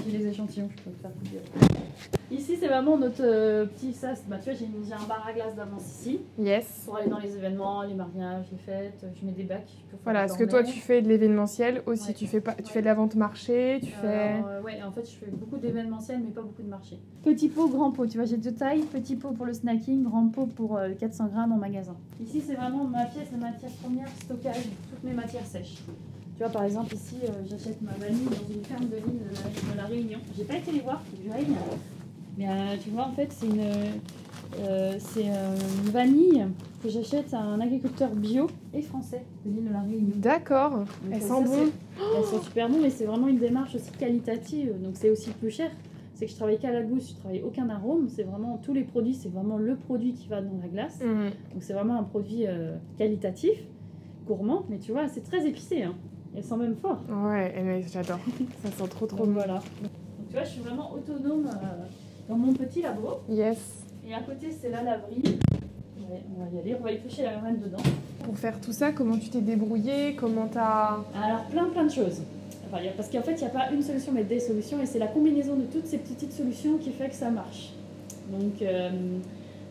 [0.06, 1.42] J'ai les échantillons, je peux te faire dire.
[2.32, 4.24] Ici, c'est vraiment notre euh, petit sas.
[4.28, 6.82] Bah, tu vois, j'ai une- j'ai un bar à glace d'avance ici Yes.
[6.86, 9.06] pour aller dans les événements, les mariages, les fêtes.
[9.20, 9.70] Je mets des bacs.
[9.92, 12.14] pour Voilà, parce que toi, tu fais de l'événementiel aussi, Ouais.
[12.16, 14.42] tu, fais pas, tu fais de la vente marché, tu fais.
[14.44, 16.98] Euh, ouais, en fait, je fais beaucoup d'événementiels, mais pas beaucoup de marchés.
[17.24, 18.08] Petit pot, grand pot.
[18.08, 18.82] Tu vois, j'ai deux tailles.
[18.82, 21.96] Petit pot pour le snacking, grand pot pour euh, 400 grammes en magasin.
[22.22, 25.84] Ici, c'est vraiment ma pièce de matière première, stockage, toutes mes matières sèches.
[26.36, 29.36] Tu vois, par exemple, ici, euh, j'achète ma vanille dans une ferme de l'île de
[29.36, 30.20] la, de la Réunion.
[30.36, 31.56] J'ai pas été les voir, faut que règne.
[32.38, 33.62] Mais euh, tu vois, en fait, c'est une,
[34.60, 36.46] euh, c'est euh, une vanille
[36.82, 40.16] que j'achète à un agriculteur bio et français de l'île de la Réunion.
[40.16, 40.80] D'accord,
[41.12, 41.72] euh, sentent ça, bon.
[42.18, 44.74] Elles sont super bonnes, mais c'est vraiment une démarche aussi qualitative.
[44.82, 45.72] Donc c'est aussi plus cher.
[46.16, 48.08] C'est que je travaille qu'à la gousse, je travaille aucun arôme.
[48.10, 51.00] C'est vraiment tous les produits, c'est vraiment le produit qui va dans la glace.
[51.00, 51.30] Mhm.
[51.54, 53.58] Donc c'est vraiment un produit euh, qualitatif,
[54.28, 55.84] gourmand, mais tu vois, c'est très épicé.
[55.84, 55.96] Hein.
[56.36, 57.00] Elles sont même fort.
[57.10, 58.20] Ouais, mais j'adore.
[58.64, 59.34] ça sent trop trop bon.
[59.34, 59.56] voilà.
[59.56, 61.86] Donc tu vois, je suis vraiment autonome euh,
[62.30, 63.20] dans mon petit labo.
[63.30, 63.58] Yes.
[64.08, 65.22] Et à côté, c'est la laverie.
[66.10, 67.78] Ouais, on va y aller, on va y toucher la marraine dedans.
[68.24, 70.16] Pour faire tout ça, comment tu t'es débrouillée?
[70.16, 70.98] Comment t'as.
[71.16, 72.22] Alors, plein plein de choses.
[72.68, 74.40] Enfin, il y a- parce qu'en fait, il n'y a pas une solution, mais des
[74.40, 77.70] solutions, et c'est la combinaison de toutes ces petites solutions qui fait que ça marche.
[78.32, 78.90] Donc, euh,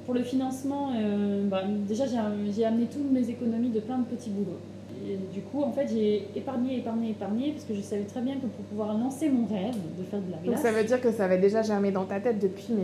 [0.06, 4.30] pour le financement, euh, bah, déjà, j'ai amené toutes mes économies de plein de petits
[4.30, 4.58] boulots.
[5.04, 8.34] Et du coup, en fait, j'ai épargné, épargné, épargné, parce que je savais très bien
[8.34, 11.00] que pour pouvoir lancer mon rêve de faire de la Donc glace, ça veut dire
[11.00, 12.82] que ça avait déjà germé dans ta tête depuis mais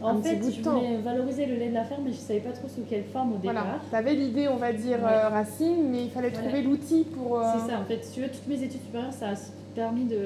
[0.00, 0.78] en un fait, petit bout je de temps.
[0.80, 3.04] voulais valoriser le lait de la ferme, mais je ne savais pas trop sous quelle
[3.04, 3.80] forme au Voilà, départ.
[3.90, 5.10] tu avais l'idée, on va dire, Ouais.
[5.10, 6.44] euh, racine, mais il fallait Voilà.
[6.48, 7.40] trouver l'outil pour.
[7.40, 9.34] euh, C'est ça, en fait, tu veux, toutes mes études supérieures, ça a
[9.74, 10.18] permis de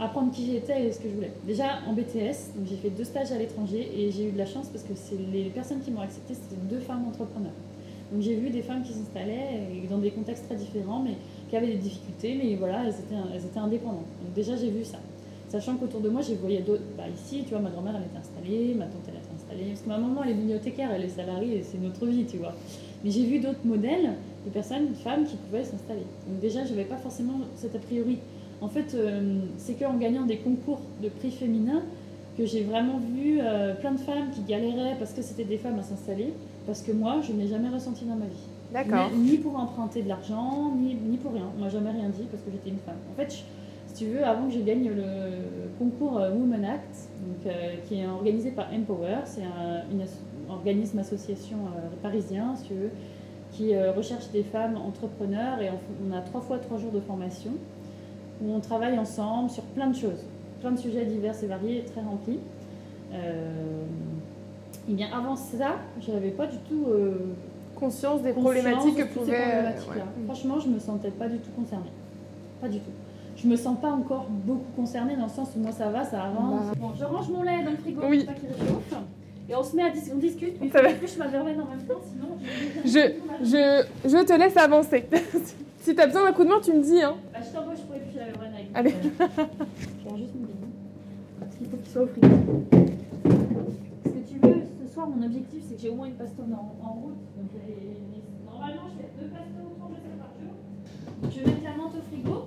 [0.00, 1.32] apprendre qui j'étais et ce que je voulais.
[1.46, 4.46] Déjà en BTS, donc j'ai fait deux stages à l'étranger et j'ai eu de la
[4.46, 7.52] chance parce que c'est les personnes qui m'ont accepté, c'était deux femmes entrepreneurs.
[8.12, 11.16] Donc j'ai vu des femmes qui s'installaient dans des contextes très différents, mais
[11.48, 14.06] qui avaient des difficultés, mais voilà, elles étaient, indépendantes.
[14.22, 14.98] Donc déjà j'ai vu ça.
[15.48, 16.82] Sachant qu'autour de moi, j'ai voyé d'autres.
[16.96, 19.68] Bah, ici, tu vois, ma grand-mère, elle était installée, ma tante, elle était installée.
[19.68, 22.54] Parce que ma maman, elle est bibliothécaire, elle est salariée, c'est notre vie, tu vois.
[23.04, 24.14] Mais j'ai vu d'autres modèles
[24.46, 26.06] de personnes, de femmes qui pouvaient s'installer.
[26.26, 28.18] Donc déjà, je n'avais pas forcément cet a priori.
[28.62, 31.82] En fait, euh, c'est qu'en gagnant des concours de prix féminins
[32.38, 35.78] que j'ai vraiment vu euh, plein de femmes qui galéraient parce que c'était des femmes
[35.78, 36.32] à s'installer,
[36.66, 38.46] parce que moi, je n'ai jamais ressenti dans ma vie.
[38.72, 39.10] D'accord.
[39.14, 41.44] Ni, pour emprunter de l'argent, ni, ni pour rien.
[41.56, 42.96] On m'a jamais rien dit parce que j'étais une femme.
[43.12, 43.42] En fait, je-
[43.94, 45.02] si tu veux, avant que je gagne le
[45.78, 50.18] concours euh, Women Act, donc, euh, qui est organisé par Empower, c'est un une as-
[50.50, 52.90] organisme association euh, parisien, si tu veux,
[53.52, 57.00] qui euh, recherche des femmes entrepreneurs et on, on a trois fois trois jours de
[57.00, 57.50] formation
[58.42, 60.24] où on travaille ensemble sur plein de choses,
[60.62, 62.38] plein de sujets divers et variés très remplis.
[64.90, 67.14] Et bien avant ça, je n'avais pas du tout euh,
[67.76, 69.34] Conscience des conscience problématiques que pouvaient.
[69.34, 70.02] euh, ouais.
[70.26, 71.90] Franchement, je me sentais pas du tout concernée.
[72.60, 72.90] Pas du tout.
[73.36, 76.22] Je me sens pas encore beaucoup concernée dans le sens où moi ça va, ça
[76.22, 76.66] avance.
[76.66, 76.74] Bah.
[76.78, 78.24] Bon, je range mon lait dans le frigo Oui.
[78.24, 78.94] pour pas qu'il réchauffe.
[79.48, 80.92] Et on se met à dis- on discute, mais il Ça faut va.
[80.92, 82.36] que je ma verveine en même temps, sinon
[82.84, 83.44] je Je,
[84.04, 85.04] je, je te laisse avancer.
[85.80, 87.02] si t'as besoin d'un coup de main, tu me dis.
[87.02, 87.14] Hein.
[87.32, 88.94] Bah, je t'embauche pour éplucher la verveine avec Allez.
[90.04, 90.68] Je range juste mon bidon.
[91.40, 92.28] Parce qu'il faut qu'il soit au frigo.
[94.04, 96.52] Ce que tu veux, ce soir, mon objectif, c'est que j'ai au moins une pastone
[96.54, 97.14] en, en route.
[97.36, 101.30] Donc, les- les- normalement, je fais deux pastones trois fois par jour.
[101.30, 102.44] Je vais mettre la menthe au frigo.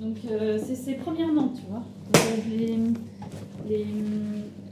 [0.00, 1.84] Donc, euh, c'est premières menthes, tu vois.
[2.12, 2.76] Donc, euh, les,
[3.68, 3.84] les,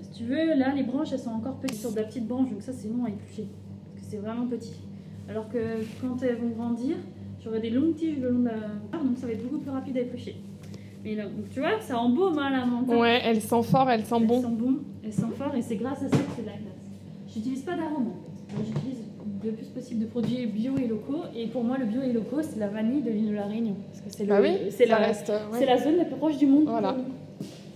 [0.02, 2.50] si tu veux, là, les branches, elles sont encore petites sur de la petite branche.
[2.50, 3.46] Donc, ça, c'est long à éplucher.
[3.94, 4.74] Parce que c'est vraiment petit.
[5.28, 5.58] Alors que
[6.00, 6.96] quand elles vont grandir,
[7.42, 9.96] j'aurai des longues tiges le long de la donc ça va être beaucoup plus rapide
[9.96, 10.36] à éplucher.
[11.04, 12.88] Mais là, donc, tu vois, ça embaume hein, la menthe.
[12.88, 14.42] Ouais, elle sent fort, elle sent bon.
[14.42, 16.52] sont bon, elles sont fortes et c'est grâce à ça que c'est de la.
[17.34, 18.54] J'utilise pas d'arôme en fait.
[18.56, 18.98] Moi, J'utilise
[19.44, 21.22] le plus possible de produits bio et locaux.
[21.36, 23.76] Et pour moi, le bio et locaux, c'est la vanille de l'île de la Réunion.
[23.90, 25.30] Parce que c'est le- Bah oui, c'est la, reste.
[25.30, 25.58] euh, ouais.
[25.58, 26.64] c'est la zone la plus proche du monde.
[26.66, 26.96] Voilà.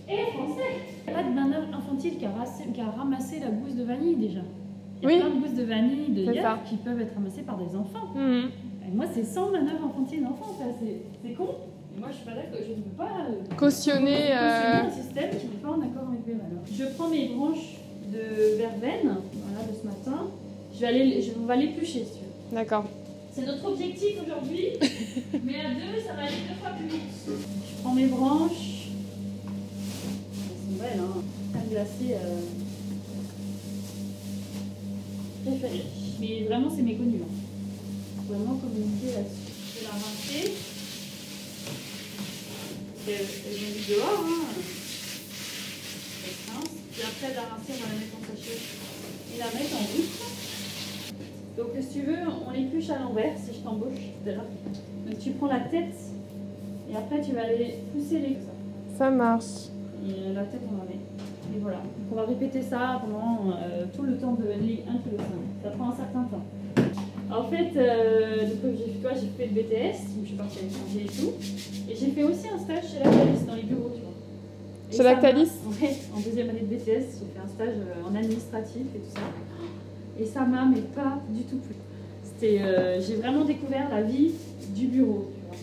[0.07, 0.61] Et français
[1.07, 3.73] Il n'y a pas de manœuvre infantile qui a, rassé- qui a ramassé la gousse
[3.75, 4.41] de vanille déjà.
[5.01, 5.21] Il y a Oui.
[5.21, 8.13] plein de gousses de vanille, de yeux qui peuvent être ramassées par des enfants.
[8.15, 8.49] Mhm.
[8.87, 10.65] Et moi, c'est sans manœuvre infantile d'enfant, ça.
[10.79, 11.47] C'est c'est con.
[11.95, 12.59] Et moi, je suis pas d'accord.
[12.61, 13.09] Je ne veux pas.
[13.29, 14.31] euh, Cautionner.
[14.33, 16.61] euh, un système qui n'est pas en accord avec mes valeurs.
[16.71, 17.77] Je prends mes branches
[18.15, 20.27] de verveine, voilà, de ce matin.
[20.73, 22.55] Je vais aller, je, on va l'éplucher, si tu veux.
[22.55, 22.85] D'accord.
[23.33, 24.69] C'est notre objectif aujourd'hui,
[25.43, 27.01] mais à deux, ça va aller deux fois plus vite.
[27.27, 28.89] Je prends mes branches.
[29.47, 31.21] Elles sont belles, hein.
[31.51, 32.39] Crème glacée euh...
[35.45, 35.85] préférée.
[36.19, 37.19] Mais vraiment, c'est méconnu.
[37.23, 37.33] Hein.
[38.27, 39.51] Faut Vraiment communiquer là-dessus.
[39.73, 40.53] Je vais la rincer.
[43.07, 44.25] Elles elles ont mis dehors.
[44.25, 44.84] Hein.
[46.95, 48.55] Puis après, la rincer, on va la mettre en sachet
[49.35, 50.15] et la mettre en route.
[51.57, 54.45] Donc, si tu veux, on l'épluche à l'envers, si je t'embauche tout à l'heure.
[55.05, 55.93] Donc, tu prends la tête
[56.89, 58.37] et après, tu vas aller pousser les.
[58.97, 59.67] Ça marche.
[60.07, 61.01] Et la tête, on la met.
[61.53, 61.79] Et voilà.
[61.79, 65.21] Donc, on va répéter ça pendant euh, tout le temps de les 1 kg.
[65.63, 66.45] Ça prend un certain temps.
[67.29, 70.37] En fait, euh, donc, comme j'ai fait, toi, j'ai fait le BTS, donc je suis
[70.37, 71.33] partie à l'étranger et tout.
[71.91, 74.14] Et j'ai fait aussi un stage chez Lactalis dans les bureaux, tu vois.
[74.95, 75.49] Chez Lactalis
[75.81, 79.13] Ouais, en deuxième année de BTS, j'ai fait un stage euh, en administratif et tout
[79.13, 79.21] ça.
[80.19, 81.75] Et ça m'a mais pas du tout plu.
[82.23, 84.31] C'était, euh, j'ai vraiment découvert la vie
[84.73, 85.57] du bureau, tu vois.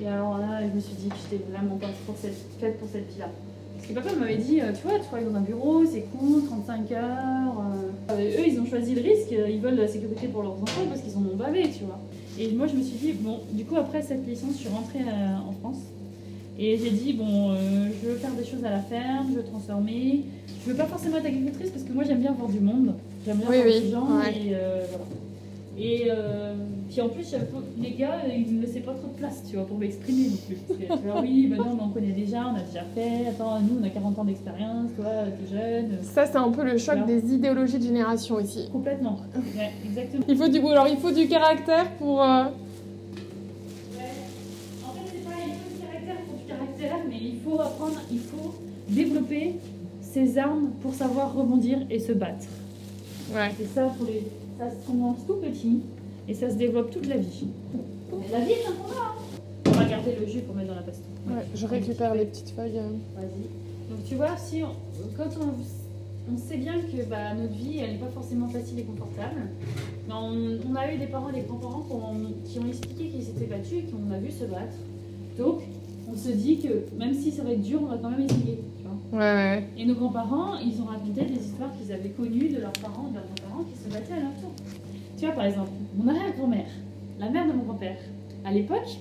[0.00, 2.88] Et alors là, je me suis dit que j'étais vraiment pas pour cette, faite pour
[2.92, 3.28] cette vie-là.
[3.76, 6.44] Parce que papa m'avait dit, euh, tu vois, tu travailles dans un bureau, c'est cool,
[6.46, 7.62] 35 heures.
[8.10, 8.38] euh.
[8.38, 11.16] Eux, ils ont choisi le risque, ils veulent la sécurité pour leurs enfants parce qu'ils
[11.16, 11.98] en ont bavé, tu vois.
[12.38, 15.00] Et moi, je me suis dit, bon, du coup, après cette licence, je suis rentrée
[15.00, 15.82] en France.
[16.58, 19.44] Et j'ai dit, bon, euh, je veux faire des choses à la ferme, je veux
[19.44, 20.22] transformer.
[20.64, 22.94] Je veux pas forcément être agricultrice parce que moi, j'aime bien voir du monde.
[23.26, 24.06] J'aime bien Oui, voir oui, des gens.
[24.18, 24.30] ouais.
[24.48, 25.04] Et euh, voilà.
[25.76, 26.54] Et euh,
[26.88, 27.34] puis en plus,
[27.82, 30.86] les gars, ils me laissaient pas trop de place, tu vois, pour m'exprimer non plus.
[30.86, 33.26] Parce que, oui, bah non, mais on connaît déjà, on a déjà fait.
[33.28, 35.98] Attends, nous, on a 40 ans d'expérience, toi, t'es jeune.
[36.02, 37.06] Ça, c'est un peu le choc Voilà.
[37.20, 38.68] des idéologies de génération ici.
[38.70, 39.18] Complètement.
[39.58, 40.22] Ouais, exactement.
[40.28, 42.22] Il faut du alors il faut du caractère pour.
[47.44, 48.54] Faut apprendre, il faut
[48.88, 49.54] développer
[50.02, 52.46] ses armes pour savoir rebondir et se battre.
[53.34, 53.50] Ouais.
[53.58, 54.22] C'est ça pour les.
[54.58, 55.80] Ça se commence tout petit
[56.28, 57.46] et ça se développe toute la vie.
[58.12, 58.94] Mais la vie est un combat.
[59.08, 59.14] hein.
[59.66, 61.04] On va garder le jus pour mettre dans la pastille.
[61.26, 62.78] Ouais, je récupère les petites feuilles.
[62.78, 62.90] euh.
[63.16, 63.90] Vas-y.
[63.90, 67.92] Donc tu vois, si on- quand on, on sait bien que bah, notre vie, elle
[67.94, 69.48] n'est pas forcément facile et confortable,
[70.06, 73.08] mais on, on a eu des parents et des grands-parents qui ont, qui ont expliqué
[73.08, 74.76] qu'ils s'étaient battus et qu'on a vu se battre.
[75.38, 75.62] Donc,
[76.10, 78.60] on se dit que même si ça va être dur, on va quand même essayer.
[78.78, 79.18] tu vois.
[79.20, 79.64] Ouais, ouais.
[79.78, 83.14] Et nos grands-parents, ils ont raconté des histoires qu'ils avaient connues de leurs parents, de
[83.14, 84.50] leurs grands-parents qui se battaient à leur tour.
[85.16, 86.66] Tu vois, par exemple, mon arrière-grand-mère,
[87.20, 87.96] la mère de mon grand-père,
[88.44, 88.98] à l'époque,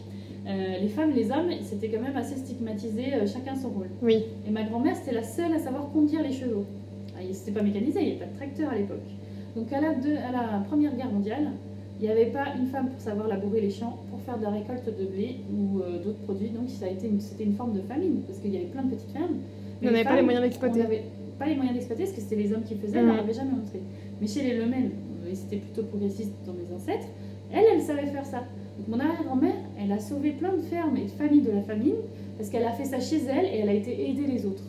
[0.47, 3.89] euh, les femmes, les hommes, c'était quand même assez stigmatisé, euh, chacun son rôle.
[4.01, 4.17] Oui.
[4.47, 6.65] Et ma grand-mère, c'était la seule à savoir conduire les chevaux.
[7.15, 8.99] Ah, C'était pas mécanisé, il n'y avait pas de tracteur à l'époque.
[9.55, 11.51] Donc à la, deux- à la Première Guerre mondiale,
[11.99, 14.49] il n'y avait pas une femme pour savoir labourer les champs, pour faire de la
[14.49, 16.49] récolte de blé ou euh, d'autres produits.
[16.49, 18.89] Donc ça a été c'était une forme de famine, parce qu'il y avait plein de
[18.95, 19.37] petites fermes.
[19.81, 20.79] On n'avait pas les moyens d'exploiter.
[20.79, 21.03] On n'avait
[21.39, 23.09] pas les moyens d'exploiter, parce que c'était les hommes qui faisaient, Mhm.
[23.09, 23.79] on leur avait jamais montré.
[24.19, 24.91] Mais chez les Lemel,
[25.25, 27.07] euh, et c'était plutôt progressiste dans mes ancêtres,
[27.51, 28.43] elle, elle savait faire ça.
[28.77, 31.95] Donc mon arrière-grand-mère, elle a sauvé plein de fermes et de familles de la famine,
[32.37, 34.63] parce qu'elle a fait ça chez elle et elle a été aider les autres.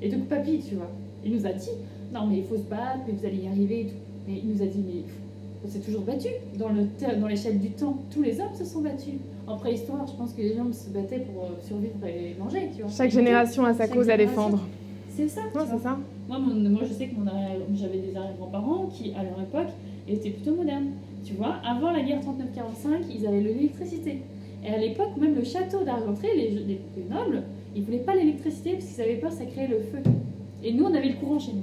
[0.00, 0.90] Et donc papy, tu vois,
[1.24, 1.70] il nous a dit,
[2.14, 3.96] non mais il faut se battre, mais vous allez y arriver et tout.
[4.28, 5.02] Mais il nous a dit, mais
[5.66, 6.28] On s'est toujours battu.
[6.58, 9.14] Dans le ter- dans l'échelle du temps, tous les hommes se sont battus.
[9.48, 12.82] En préhistoire, je pense que les hommes se battaient pour euh, survivre et manger, tu
[12.82, 12.90] vois.
[12.90, 14.60] Chaque génération a sa Chaque cause à défendre.
[15.10, 15.40] C'est ça.
[15.54, 15.98] Ouais, c'est ça.
[16.28, 17.14] Moi, mon- moi, je sais que
[17.74, 19.72] j'avais des arrière-grands-parents qui, à leur époque,
[20.08, 20.90] étaient plutôt modernes.
[21.24, 24.22] Tu vois, avant la guerre 39-45, ils avaient l'électricité.
[24.64, 27.42] Et à l'époque, même le château d'Argentré, les, les- les nobles,
[27.74, 29.98] ils voulaient pas l'électricité parce qu'ils avaient peur que ça créait le feu.
[30.62, 31.62] Et nous, on avait le courant chez nous.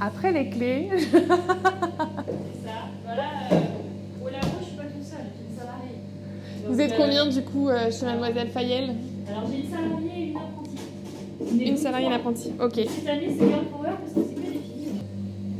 [0.00, 0.88] Après les clés.
[1.00, 1.32] C'est ça.
[3.04, 3.22] Voilà.
[3.52, 6.00] Euh, au labo, je suis pas toute seule, j'ai une salariée.
[6.68, 8.94] Vous êtes euh, combien du coup euh, chez Mademoiselle Fayel
[9.28, 11.64] Alors, j'ai une salariée et une apprentie.
[11.66, 12.52] Une salariée, une apprentie.
[12.60, 12.74] Ok.
[12.74, 15.00] Cette année, c'est Girl Power parce que c'est que des filles.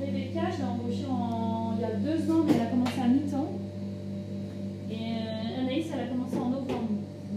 [0.01, 1.75] Rebecca, je l'ai embauchée en...
[1.77, 3.53] il y a deux ans, mais elle a commencé à mi-temps.
[4.91, 6.91] Et Anaïs, elle a commencé en novembre.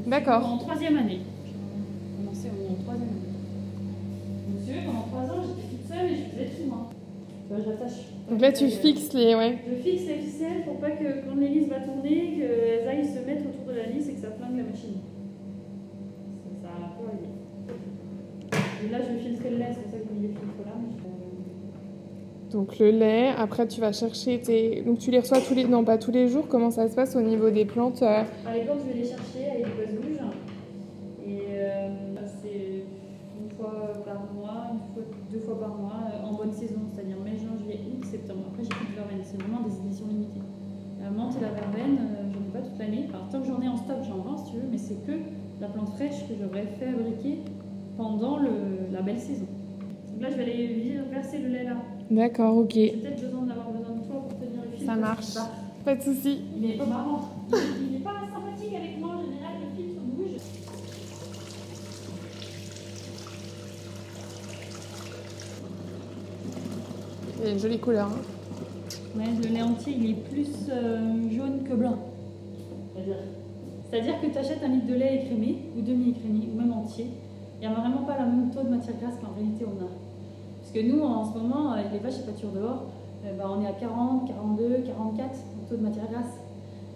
[0.06, 0.46] D'accord.
[0.46, 1.22] En troisième année.
[1.46, 3.30] J'ai commencé en troisième année.
[4.54, 6.90] Monsieur, pendant trois ans, j'étais seule et je faisais tout, moi.
[8.30, 9.34] Donc là, tu Euh, fixes les.
[9.36, 9.58] Ouais.
[9.68, 13.42] Je fixe les ficelles pour pas que quand l'hélice va tourner, qu'elles aillent se mettre
[13.50, 15.02] autour de la lisse et que ça flingue la machine.
[16.62, 17.30] Ça, ça a peu arrivé.
[18.86, 20.64] Et là, je vais filtrer le lait, c'est pour ça que j'ai mis les filtres
[20.64, 20.74] là.
[20.80, 20.94] mais
[22.52, 23.30] je- Donc le lait.
[23.38, 24.82] Après, tu vas chercher tes.
[24.82, 25.66] Donc tu les reçois tous les.
[25.66, 26.48] Non, pas tous les jours.
[26.48, 29.52] Comment ça se passe au niveau des plantes euh, À l'époque, je vais les chercher
[29.56, 29.66] avec
[44.50, 45.12] si tu veux, mais c'est que
[45.62, 47.40] la plante fraîche que j'aurais fait fabriquer
[47.98, 49.46] pendant le- la belle saison.
[50.14, 51.76] Donc là, je vais aller verser le lait là.
[52.10, 52.72] D'accord, ok.
[52.74, 54.86] J'ai peut-être besoin d'avoir besoin de toi pour tenir le fil.
[54.86, 55.34] Ça marche.
[55.36, 55.50] bah,
[55.86, 56.42] Pas de souci.
[56.58, 57.22] il est pas marrant.
[57.52, 60.42] Il n'est pas sympathique avec moi en général, le filtre bouge.
[67.40, 68.08] Il y a une jolie couleur.
[68.08, 69.18] hein.
[69.18, 71.98] Ouais, le lait entier, il est plus euh, jaune que blanc.
[72.94, 73.16] C'est-à-dire
[73.90, 77.08] C'est-à-dire que tu achètes un litre de lait écrémé, ou demi-écrémé, ou même entier.
[77.62, 79.88] Il n'y a vraiment pas le même taux de matière grasse qu'en réalité on a.
[80.62, 82.84] Parce que nous, en ce moment, avec les vaches et pâtures dehors,
[83.26, 86.38] euh, bah, on est à 40, 42, 44 en taux de matière grasse.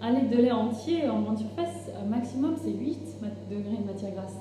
[0.00, 3.86] Un litre de lait entier en grande surface, euh, maximum, c'est 8 ma- degrés de
[3.86, 4.36] matière grasse.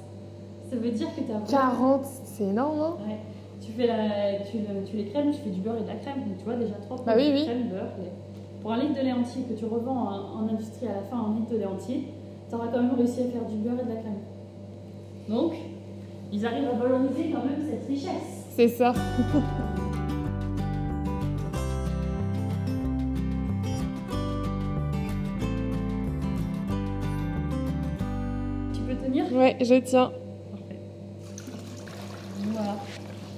[0.69, 3.17] Ça veut dire que tu as 40, c'est énorme, hein Ouais.
[3.61, 4.57] Tu, fais la, tu,
[4.89, 6.19] tu les crèmes, tu fais du beurre et de la crème.
[6.27, 7.43] Donc tu vois déjà trois Bah oui, oui.
[7.43, 8.11] crème, beurre, lait.
[8.61, 11.17] Pour un litre de lait entier que tu revends en, en industrie à la fin,
[11.17, 12.07] un litre de lait entier,
[12.53, 14.19] tu auras quand même réussi à faire du beurre et de la crème.
[15.27, 15.53] Donc,
[16.31, 18.45] ils arrivent à valoriser quand même cette richesse.
[18.55, 18.93] C'est ça.
[28.71, 29.33] Tu peux tenir?
[29.33, 30.11] Ouais, je tiens.
[30.51, 30.79] Parfait.
[32.51, 32.75] Voilà.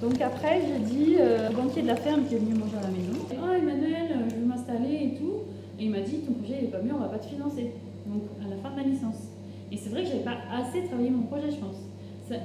[0.02, 2.82] Donc après, j'ai dit euh, au banquier de la ferme qui est venu manger à
[2.82, 3.18] la maison.
[3.32, 5.36] Oh Emmanuel, euh, je veux m'installer et tout.
[5.78, 7.72] Et il m'a dit ton projet il est pas mieux, on va pas te financer.
[8.06, 9.28] Donc à la fin de ma licence.
[9.70, 11.76] Et c'est vrai que j'avais pas assez travaillé mon projet, je pense.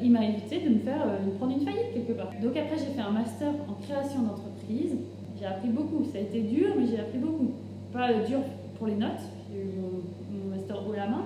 [0.01, 2.29] Il m'a évité de me faire euh, prendre une faillite quelque part.
[2.41, 4.95] Donc après, j'ai fait un master en création d'entreprise.
[5.39, 6.03] J'ai appris beaucoup.
[6.05, 7.51] Ça a été dur, mais j'ai appris beaucoup.
[7.91, 8.39] Pas euh, dur
[8.77, 9.21] pour les notes.
[9.51, 11.25] J'ai mon, master haut la main,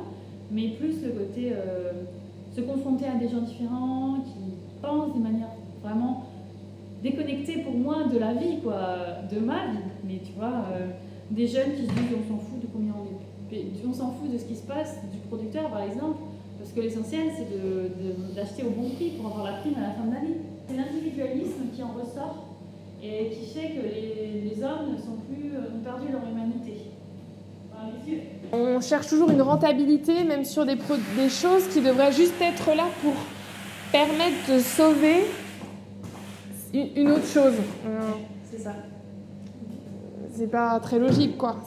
[0.52, 2.04] mais plus le côté euh,
[2.56, 5.50] se confronter à des gens différents qui pensent de manière
[5.84, 6.26] vraiment
[7.04, 8.98] déconnectée pour moi de la vie, quoi,
[9.32, 9.86] de ma vie.
[10.04, 10.88] Mais tu vois, euh,
[11.32, 13.20] des jeunes qui se disent on s'en fout de combien on est
[13.88, 16.18] on s'en fout de ce qui se passe, du producteur par exemple,
[16.60, 19.82] parce que l'essentiel c'est de- de- d'acheter au bon prix pour avoir la prime à
[19.82, 20.38] la fin de l'année.
[20.68, 22.46] C'est l'individualisme qui en ressort
[23.04, 26.74] et qui fait que les, les hommes ne sont plus, ont perdu leur humanité.
[28.52, 32.86] On cherche toujours une rentabilité, même sur des, des choses qui devraient juste être là
[33.02, 33.14] pour
[33.92, 35.26] permettre de sauver
[36.74, 37.54] une, autre chose.
[37.86, 38.00] Euh,
[38.50, 38.74] C'est ça.
[40.34, 41.58] C'est pas très logique, quoi.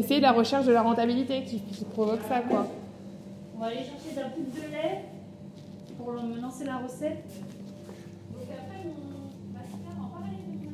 [0.00, 2.66] Mais c'est la recherche de la rentabilité qui, qui provoque ça, quoi.
[3.54, 5.04] On va aller chercher d'un litre de lait
[5.98, 7.22] pour me lancer la recette.
[8.32, 8.78] Donc après
[10.00, 10.72] en parallèle diplôme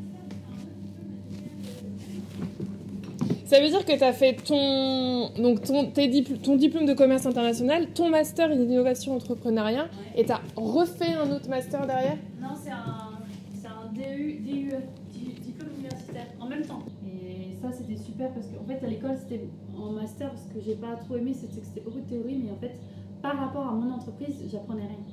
[3.47, 6.95] Ça veut dire que tu as fait ton, donc ton, tes dipl- ton diplôme de
[6.95, 12.17] commerce international, ton master d'innovation entrepreneuriat, et tu as refait un autre master derrière?
[12.41, 13.19] Non, c'est un,
[13.61, 14.71] c'est un DU, DUE,
[15.13, 16.85] di- diplôme universitaire, en même temps.
[17.05, 20.75] Et ça, c'était super parce qu'en fait, à l'école, c'était en master, ce que j'ai
[20.75, 22.79] pas trop aimé, c'était que c'était beaucoup de théorie, mais en fait,
[23.23, 25.05] par rapport à mon entreprise, j'apprenais rien.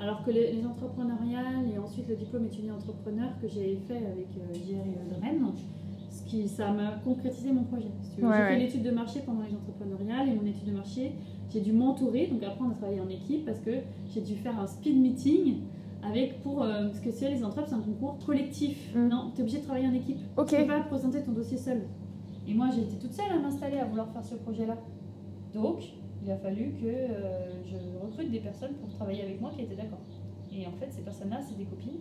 [0.00, 4.28] Alors que les, les entrepreneuriales et ensuite le diplôme étudiant entrepreneur que j'ai fait avec
[4.38, 5.52] euh, JR et de Rennes,
[6.10, 7.90] ce qui, ça m'a concrétisé mon projet.
[8.02, 8.22] si.
[8.22, 8.48] Ouais, j'ai ouais.
[8.48, 11.12] fait l'étude de marché pendant les entrepreneuriales et mon étude de marché,
[11.52, 13.72] j'ai dû m'entourer, donc apprendre à travailler en équipe parce que
[14.12, 15.56] j'ai dû faire un speed meeting
[16.02, 18.94] avec pour euh, parce que c'est les entraves c'est un concours collectif.
[18.94, 19.08] Mm.
[19.08, 20.18] Non, t'es obligé de travailler en équipe.
[20.36, 20.48] Ok.
[20.48, 21.82] Tu peux pas présenter ton dossier seul.
[22.48, 24.76] Et moi j'ai été toute seule à m'installer à vouloir faire ce projet-là.
[25.54, 25.82] Donc
[26.22, 29.76] il a fallu que euh, je recrute des personnes pour travailler avec moi qui étaient
[29.76, 30.00] d'accord.
[30.52, 32.00] Et en fait ces personnes-là c'est des copines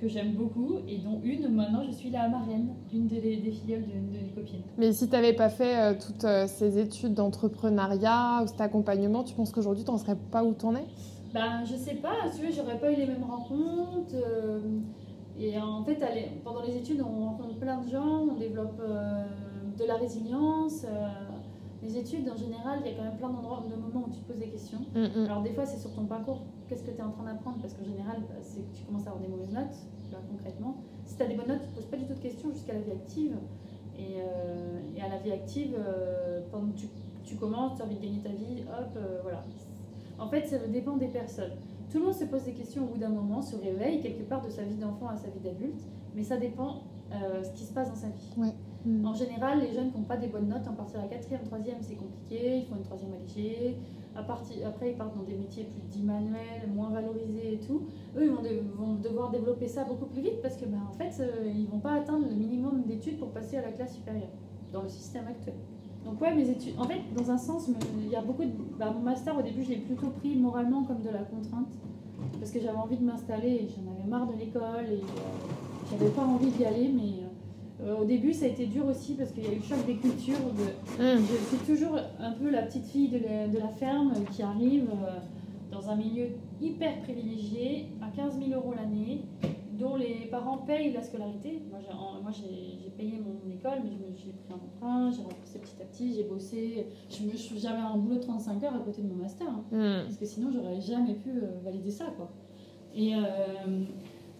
[0.00, 3.82] que j'aime beaucoup et dont une maintenant je suis la marraine d'une des, des filleules
[3.82, 4.62] d'une de mes copines.
[4.78, 9.24] Mais si tu n'avais pas fait euh, toutes euh, ces études d'entrepreneuriat ou cet accompagnement,
[9.24, 10.84] tu penses qu'aujourd'hui, tu n'en serais pas où tu en es?
[11.34, 14.14] Ben, je sais pas, tu j'aurais pas eu les mêmes rencontres.
[14.14, 14.60] euh,
[15.38, 16.02] et en fait,
[16.42, 19.24] pendant les études, on rencontre plein de gens, on développe euh,
[19.78, 20.84] de la résilience.
[20.84, 21.08] euh,
[21.80, 24.18] les études, en général, il y a quand même plein d'endroits, de moments où tu
[24.20, 24.80] te poses des questions.
[24.94, 25.24] Mm, mm.
[25.26, 26.40] Alors, des fois, c'est sur ton parcours.
[26.68, 27.58] Qu'est-ce que tu es en train d'apprendre?
[27.60, 29.76] Parce qu'en général, bah, c'est que tu commences à avoir des mauvaises notes,
[30.10, 30.76] là, concrètement.
[31.04, 32.50] Si tu as des bonnes notes, tu ne te poses pas du tout de questions
[32.50, 33.36] jusqu'à la vie active.
[33.96, 34.16] Et,
[34.96, 35.76] et à la vie active,
[36.52, 36.86] pendant que tu,
[37.24, 39.44] tu commences, tu as envie de gagner ta vie, hop, voilà.
[40.18, 41.52] En fait, ça dépend des personnes.
[41.90, 44.42] Tout le monde se pose des questions au bout d'un moment, se réveille quelque part
[44.44, 45.80] de sa vie d'enfant à sa vie d'adulte,
[46.14, 48.30] mais ça dépend euh, ce qui se passe dans sa vie.
[48.84, 49.06] Mm.
[49.06, 51.42] En général, les jeunes qui n'ont pas des bonnes notes, en partir à la quatrième,
[51.42, 53.14] troisième, c'est compliqué, ils font une troisième
[54.22, 57.82] partir, après, ils partent dans des métiers plus dits manuels, moins valorisés et tout.
[58.16, 60.92] Eux, ils vont, de- vont devoir développer ça beaucoup plus vite parce que, ben, en
[60.92, 64.30] fait, euh, ils vont pas atteindre le minimum d'études pour passer à la classe supérieure
[64.72, 65.54] dans le système actuel.
[66.04, 67.68] Donc ouais, mes études, en fait, dans un sens,
[67.98, 68.52] il y a beaucoup de...
[68.78, 71.68] bah, mon master, au début, je l'ai plutôt pris moralement comme de la contrainte
[72.38, 76.10] parce que j'avais envie de m'installer et j'en avais marre de l'école et euh, j'avais
[76.10, 79.44] pas envie d'y aller, mais euh, au début, ça a été dur aussi parce qu'il
[79.44, 80.38] y a eu le choc des cultures.
[80.38, 81.02] De...
[81.02, 81.20] Mm.
[81.20, 84.88] Je suis toujours un peu la petite fille de la, de la ferme qui arrive
[84.90, 85.18] euh,
[85.70, 86.28] dans un milieu
[86.60, 89.22] hyper privilégié, à 15 000 euros l'année,
[89.78, 91.62] dont les parents payent la scolarité.
[91.70, 92.32] Moi, j'ai, moi,
[92.96, 96.14] payé mon école, mais je me- j'ai pris un emprunt, j'ai remboursé petit à petit,
[96.14, 96.86] j'ai bossé.
[97.08, 99.46] Je me, je- j'avais un boulot de 35 heures à côté de mon master.
[99.48, 99.64] hein.
[99.70, 100.04] Mm.
[100.04, 102.30] Parce que sinon, j'aurais jamais pu euh, valider ça, quoi.
[102.94, 103.20] Et euh,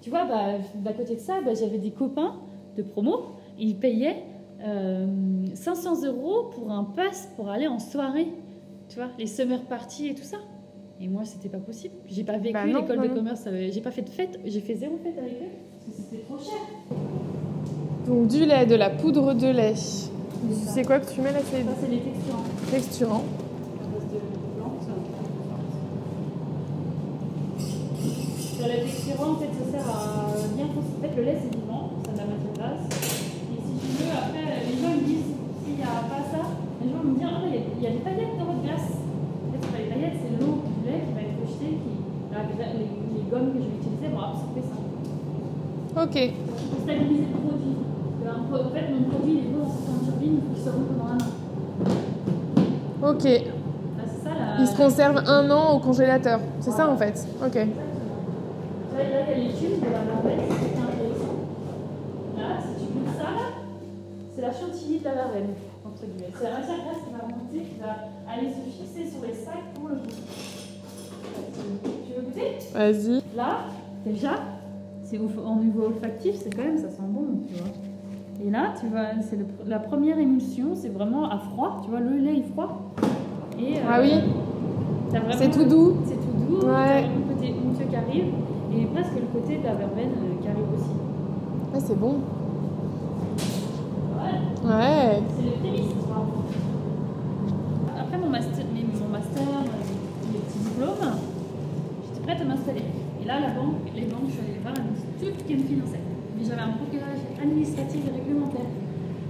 [0.00, 2.34] tu vois, bah, d'à côté de ça, bah, j'avais des copains
[2.76, 3.26] de promo,
[3.58, 4.24] ils payaient
[4.60, 5.06] euh,
[5.54, 8.26] 500 euros pour un pass pour aller en soirée,
[8.88, 10.38] tu vois, les summer parties et tout ça.
[11.00, 11.94] Et moi, c'était pas possible.
[12.08, 14.74] J'ai pas vécu Bah l'école non, de commerce, j'ai pas fait de fête, j'ai fait
[14.74, 15.46] zéro fête avec eux
[15.86, 16.58] parce que c'était trop cher.
[18.06, 19.74] Donc du lait, de la poudre de lait.
[19.76, 22.44] C'est quoi que tu mets là C'est Ça, c'est les texturants.
[22.70, 23.24] texturant.
[23.24, 24.18] à base de
[24.58, 24.82] plantes.
[28.56, 30.66] Sur le texturant, en fait, ça sert à bien.
[30.66, 32.86] En fait, le lait, c'est vivant, ça de la matière grasse.
[32.90, 35.30] Et si tu veux, après, les gens me disent
[35.64, 36.42] s'il n'y a pas ça,
[36.82, 38.62] les gens me disent Ah, il y a- il y, a des paillettes dans votre
[38.66, 38.90] glace.
[38.98, 41.02] En fait, c'est pas les paillettes, c'est l'eau du lait
[41.68, 41.92] qui
[42.32, 44.76] la les, les gommes que je vais utiliser vont absorber ça.
[46.02, 46.16] Ok.
[46.70, 47.76] Pour stabiliser le produit.
[48.28, 51.10] En fait, mon produit, il est beau certaines turbines, il faut qu'il se roule pendant
[51.12, 51.30] un an.
[53.10, 53.24] Ok.
[53.24, 54.60] Là, c'est ça la.
[54.60, 56.40] Il se conserve un an au congélateur.
[56.60, 57.26] C'est ça en fait.
[57.44, 57.54] Ok.
[57.54, 57.64] Là,
[59.02, 61.36] il y a l'étude de la verveine, c'est intéressant.
[62.36, 63.46] Là, si tu goûtes ça, là,
[64.34, 65.54] c'est la chantilly de la verveine,
[65.84, 66.32] entre guillemets.
[66.36, 67.92] C'est la matière grasse qui va remonter, qui va
[68.32, 70.18] aller se fixer sur les sacs pour le goût.
[71.58, 72.58] Tu veux goûter?
[72.74, 73.22] Vas-y.
[73.36, 73.58] Là,
[74.04, 74.30] déjà,
[75.04, 77.68] c'est en niveau olfactif, c'est quand même, ça sent bon, tu vois.
[78.46, 82.16] Et là, tu vois, c'est la première émulsion, c'est vraiment à froid, tu vois, le
[82.18, 82.92] lait est froid.
[83.58, 84.12] Et, euh, Ah oui.
[85.38, 85.96] C'est tout doux.
[86.04, 86.72] c'est tout doux, Ouais.
[86.86, 88.26] t'as le côté onctueux qui arrive
[88.76, 90.90] et presque le côté de la verveine euh, qui arrive aussi.
[91.74, 92.16] Ouais, c'est bon.
[94.62, 95.22] Voilà, Ouais.
[95.36, 95.92] c'est le prémisse.
[97.98, 101.10] Après mon master, mes- mon master, euh, mes petits diplômes,
[102.28, 102.84] prête à m'installer.
[102.84, 105.64] Et là, la banque, les banques, je suis allée voir, elles m'ont dit qui me
[105.64, 106.04] finançait.
[106.36, 108.68] Mais j'avais un blocage administratif et réglementaire.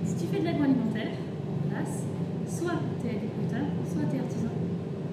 [0.02, 1.14] Si tu fais de l'agroalimentaire,
[1.70, 2.02] hélas,
[2.50, 4.50] soit tu es agriculteur, soit tu es artisan.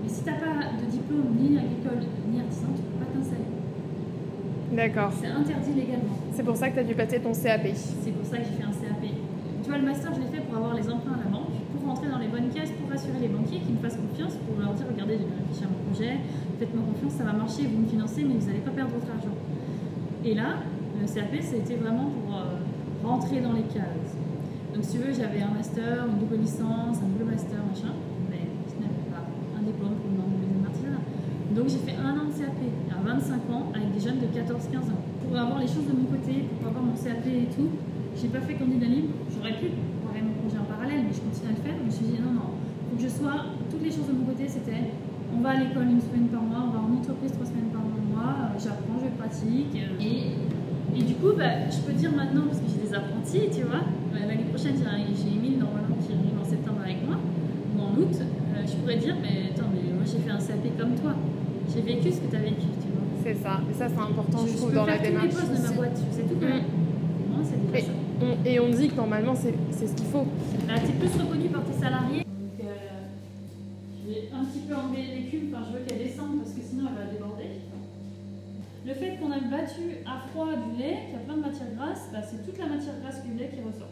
[0.02, 3.10] Mais si tu n'as pas de diplôme ni agricole ni artisan, tu ne peux pas
[3.14, 3.50] t'installer.
[4.74, 5.14] D'accord.
[5.22, 6.18] C'est interdit légalement.
[6.34, 7.70] C'est pour ça que tu as dû passer ton CAP.
[7.70, 9.14] C'est pour ça que j'ai fait un CAP.
[9.62, 11.86] Tu vois, le master, je l'ai fait pour avoir les emprunts à la banque, pour
[11.86, 14.74] rentrer dans les bonnes caisses, pour rassurer les banquiers qui me fassent confiance, pour leur
[14.74, 15.30] dire regardez, j'ai
[16.04, 19.36] faites-moi confiance, ça va marcher, vous me financez, mais vous n'allez pas perdre votre argent.
[20.24, 20.64] Et là,
[21.00, 22.60] le CAP, ça a été vraiment pour euh,
[23.04, 24.18] rentrer dans les cases.
[24.74, 27.94] Donc, si tu veux, j'avais un master, une double licence, un double master, machin,
[28.30, 29.24] mais je n'avais pas
[29.56, 31.04] un diplôme pour me deuxième artisanat.
[31.56, 32.60] Donc, j'ai fait un an de CAP
[32.92, 35.04] à 25 ans avec des jeunes de 14-15 ans.
[35.24, 37.72] Pour avoir les choses de mon côté, pour avoir mon CAP et tout,
[38.20, 39.14] j'ai pas fait candidat libre.
[39.32, 41.76] J'aurais pu préparer mon projet en parallèle, mais je continue à le faire.
[41.80, 42.50] Je me suis dit non, non,
[42.90, 43.54] faut que je sois.
[43.70, 44.92] Toutes les choses de mon côté, c'était
[45.36, 47.82] on va à l'école une semaine par mois, on va en entreprise trois semaines par
[47.84, 49.76] mois, euh, j'apprends, je pratique.
[49.76, 50.34] euh, Et,
[50.98, 53.84] et du coup, bah, je peux dire maintenant, parce que j'ai des apprentis, tu vois,
[53.84, 58.16] euh, l'année prochaine, j'ai Emile normalement qui arrive en septembre avec moi, ou en août,
[58.16, 61.14] euh, je pourrais dire, mais attends, mais moi j'ai fait un CAP comme toi.
[61.74, 63.04] J'ai vécu ce que tu as vécu, tu vois.
[63.26, 63.60] C'est ça.
[63.70, 65.34] Et ça, c'est important, je, je trouve, dans la faire tous les démarche.
[65.34, 66.56] postes de ma boîte, je sais tout faire.
[66.56, 67.32] Mm.
[67.34, 67.86] Moi, c'est Et,
[68.22, 70.26] on, et on dit que normalement, c'est c'est ce qu'il faut.
[70.70, 72.25] Là, tu es plus reconnu par tes salariés.
[74.34, 77.12] Un petit peu enlever l'écume, enfin, je veux qu'elle descende parce que sinon elle va
[77.12, 77.50] déborder.
[78.88, 81.68] Le fait qu'on a battu à froid du lait, qu'il y a plein de matière
[81.76, 83.90] grasse, bah, c'est toute la matière grasse du lait qui ressort.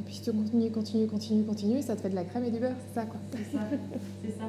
[0.00, 2.58] Et puis tu continues, continues, continues, continues, ça te fait de la crème et du
[2.58, 3.20] beurre, c'est ça quoi.
[3.32, 3.62] C'est ça.
[4.24, 4.48] c'est ça.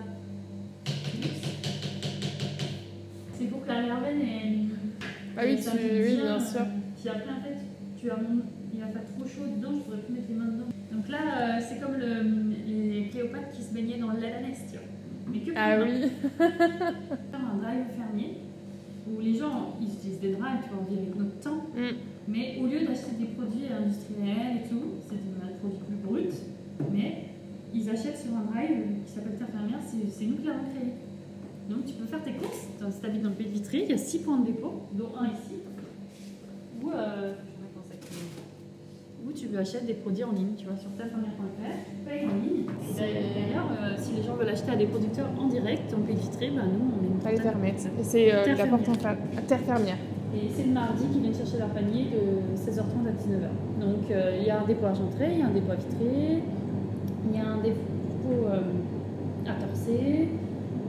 [3.37, 4.55] C'est pour que la verveine ait.
[5.37, 6.61] Ah oui, tu- oui, bien sûr.
[6.99, 7.57] Puis après, en fait,
[7.99, 8.41] tu as mon...
[8.73, 10.69] il va faire trop chaud dedans, je pourrais plus mettre les mains dedans.
[10.93, 12.23] Donc là, euh, c'est comme le...
[12.65, 14.87] les Cléopâtres qui se baignaient dans le lait d'ânesse, tu vois.
[15.35, 15.83] Mais que pour Ah mains.
[15.85, 16.01] oui.
[16.37, 18.29] faire un drive fermier
[19.07, 21.95] où les gens ils utilisent des drives, tu vois, on vit avec notre temps, Mm.
[22.27, 26.35] mais au lieu d'acheter des produits industriels et tout, c'est des produits plus bruts,
[26.91, 27.25] mais
[27.73, 30.91] ils achètent sur un drive qui s'appelle Terre fermière, c'est nous qui l'avons créé.
[31.69, 33.89] Donc tu peux faire tes courses, si tu habites dans le pays de Vitry, il
[33.89, 35.61] y a 6 points de dépôt, dont un ici,
[36.81, 37.33] où, euh,
[39.51, 42.65] tu achètes des produits en ligne, tu vois, sur terrefermière.fr, tu payes en ligne.
[42.97, 46.19] D'ailleurs, euh, si les gens veulent acheter à des producteurs en direct, en pays de
[46.21, 47.83] Vitry, bah, nous on est une Pas les permettre.
[47.99, 49.15] Et c'est euh, la porte en fa-
[49.47, 49.97] terre fermière.
[50.35, 53.79] Et c'est le mardi qu'ils viennent chercher leur panier de 16h30 à 19h.
[53.79, 55.75] Donc euh, il y a un dépôt à Gentré, il y a un dépôt à
[55.75, 56.43] Vitré,
[57.31, 58.61] il y a un dépôt euh,
[59.47, 60.29] à Torcé,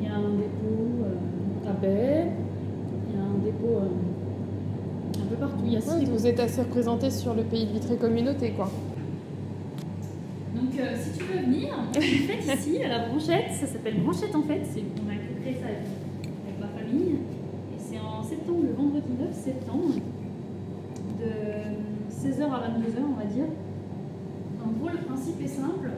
[0.00, 2.26] il y a un dépôt euh, à Baie,
[3.08, 5.54] il y a un dépôt euh, un peu partout.
[5.54, 6.12] Il y a six Dépôts.
[6.12, 8.70] vous êtes assez représenté sur le pays de Vitré Communauté quoi.
[10.54, 14.34] Donc euh, si tu veux venir, on fait ici à la Branchette, ça s'appelle Branchette
[14.34, 15.78] en fait, c'est, on a créé ça avec,
[16.44, 17.16] avec ma famille.
[17.74, 19.94] Et c'est en septembre, le vendredi 9 septembre,
[21.18, 21.30] de
[22.10, 23.46] 16h à 22h on va dire.
[24.64, 25.90] En gros le principe est simple,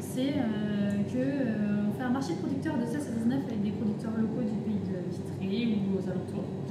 [0.00, 3.62] c'est euh, que euh, on fait un marché de producteurs de 16 à 19 avec
[3.62, 6.67] des producteurs locaux du pays de Vitré ou aux alentours.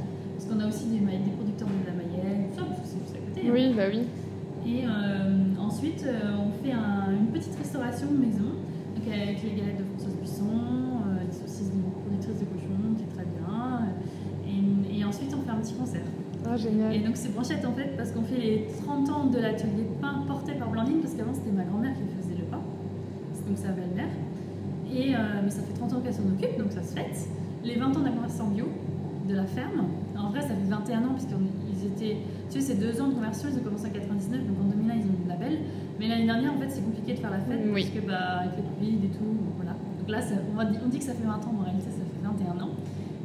[0.47, 0.99] Parce qu'on a aussi des,
[1.35, 3.47] producteurs de la Mayenne, tout ça, parce que c'est juste à côté.
[3.47, 3.51] hein.
[3.51, 4.07] Oui, bah oui.
[4.63, 8.55] Et euh, ensuite, euh, on fait un- une petite restauration maison,
[8.95, 13.03] donc avec les galettes de Françoise Buisson, euh, les saucisses de productrice de cochon, qui
[13.03, 13.91] est très bien.
[14.47, 16.07] Et, et ensuite, on fait un petit concert.
[16.47, 16.95] Ah, génial.
[16.95, 19.95] Et donc, c'est Branchette en fait, parce qu'on fait les 30 ans de l'atelier de
[19.99, 22.63] pain porté par Blandine, parce qu'avant, c'était ma grand-mère qui faisait le pain.
[23.35, 24.11] C'est donc sa belle-mère.
[24.87, 27.27] Et, euh, mais ça fait 30 ans qu'elle s'en occupe, donc ça se fête.
[27.65, 28.65] Les 20 ans de la conversion bio
[29.27, 29.85] de la ferme.
[30.17, 32.17] En vrai, ça fait 21 ans, puisqu'ils étaient.
[32.49, 34.93] Tu sais, c'est deux ans de conversion, ils ont commencé en 99, donc en 2001,
[34.95, 35.57] ils ont eu le label.
[35.99, 37.83] Mais l'année dernière, en fait, c'est compliqué de faire la fête, Oui.
[37.83, 39.71] parce que bah, avec le Covid et tout, voilà.
[39.99, 42.23] Donc là, ça- on, dit que ça fait 20 ans, mais en réalité, ça fait
[42.23, 42.69] 21 ans.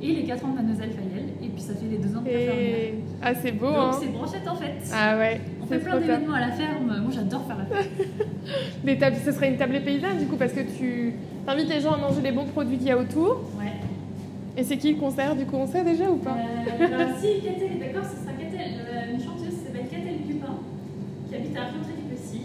[0.03, 2.26] Et les 4 ans de Mademoiselle Fayel, et puis ça fait les 2 ans de
[2.26, 2.59] la ferme.
[2.59, 2.94] Et...
[3.22, 3.90] Ah, c'est beau, Donc hein.
[4.00, 4.74] c'est branchette en fait.
[4.92, 6.86] Ah ouais, on fait plein d'événements à la ferme.
[6.86, 7.88] Moi j'adore faire la fête.
[8.84, 11.14] Des tables, ce serait une table paysanne du coup parce que tu
[11.46, 13.42] invites les gens à manger les bons produits qu'il y a autour.
[13.57, 13.61] Ouais.
[14.57, 17.40] Et c'est qui le concert du coup on sait déjà ou pas Euh, alors, si
[17.40, 20.55] Catel est d'accord, ce sera Catel, euh, une chanteuse qui s'appelle Catel Dupin,
[21.28, 22.42] qui habite à Fontaine du Plessis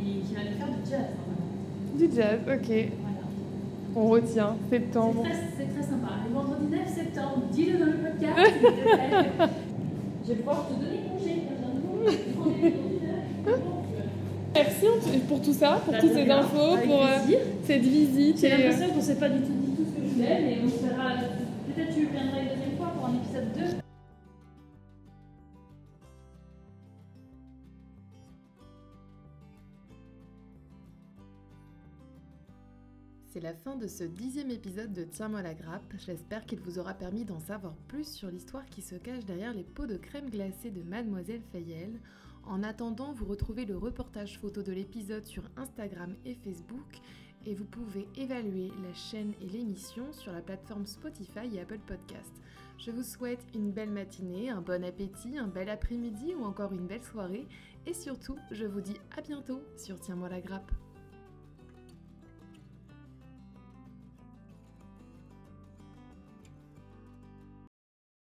[0.00, 1.06] et qui va nous faire du jazz.
[1.18, 1.98] normalement.
[1.98, 2.90] Du jazz, ok.
[3.02, 3.24] Voilà.
[3.96, 5.22] On retient, septembre.
[5.56, 6.12] C'est très, sympa.
[6.28, 8.52] Le vendredi 9 septembre, dis-le dans le podcast.
[10.24, 11.42] Je vais pouvoir te donner congé.
[14.54, 14.86] Merci
[15.28, 17.08] pour tout ça, pour Bah, toutes ces infos, pour euh,
[17.64, 18.38] cette visite.
[18.40, 20.40] J'ai euh, l'impression qu'on ne s'est pas du tout dit tout ce que je voulais,
[20.42, 20.85] mais on
[22.18, 23.62] une deuxième fois pour un épisode 2.
[33.28, 35.92] C'est la fin de ce dixième épisode de Tiens-moi la grappe.
[35.98, 39.64] J'espère qu'il vous aura permis d'en savoir plus sur l'histoire qui se cache derrière les
[39.64, 42.00] pots de crème glacée de Mademoiselle Fayel.
[42.44, 47.00] En attendant, vous retrouvez le reportage photo de l'épisode sur Instagram et Facebook
[47.46, 52.32] et vous pouvez évaluer la chaîne et l'émission sur la plateforme Spotify et Apple Podcast.
[52.78, 56.86] Je vous souhaite une belle matinée, un bon appétit, un bel après-midi ou encore une
[56.86, 57.46] belle soirée
[57.86, 60.72] et surtout, je vous dis à bientôt sur Tiens-moi la grappe.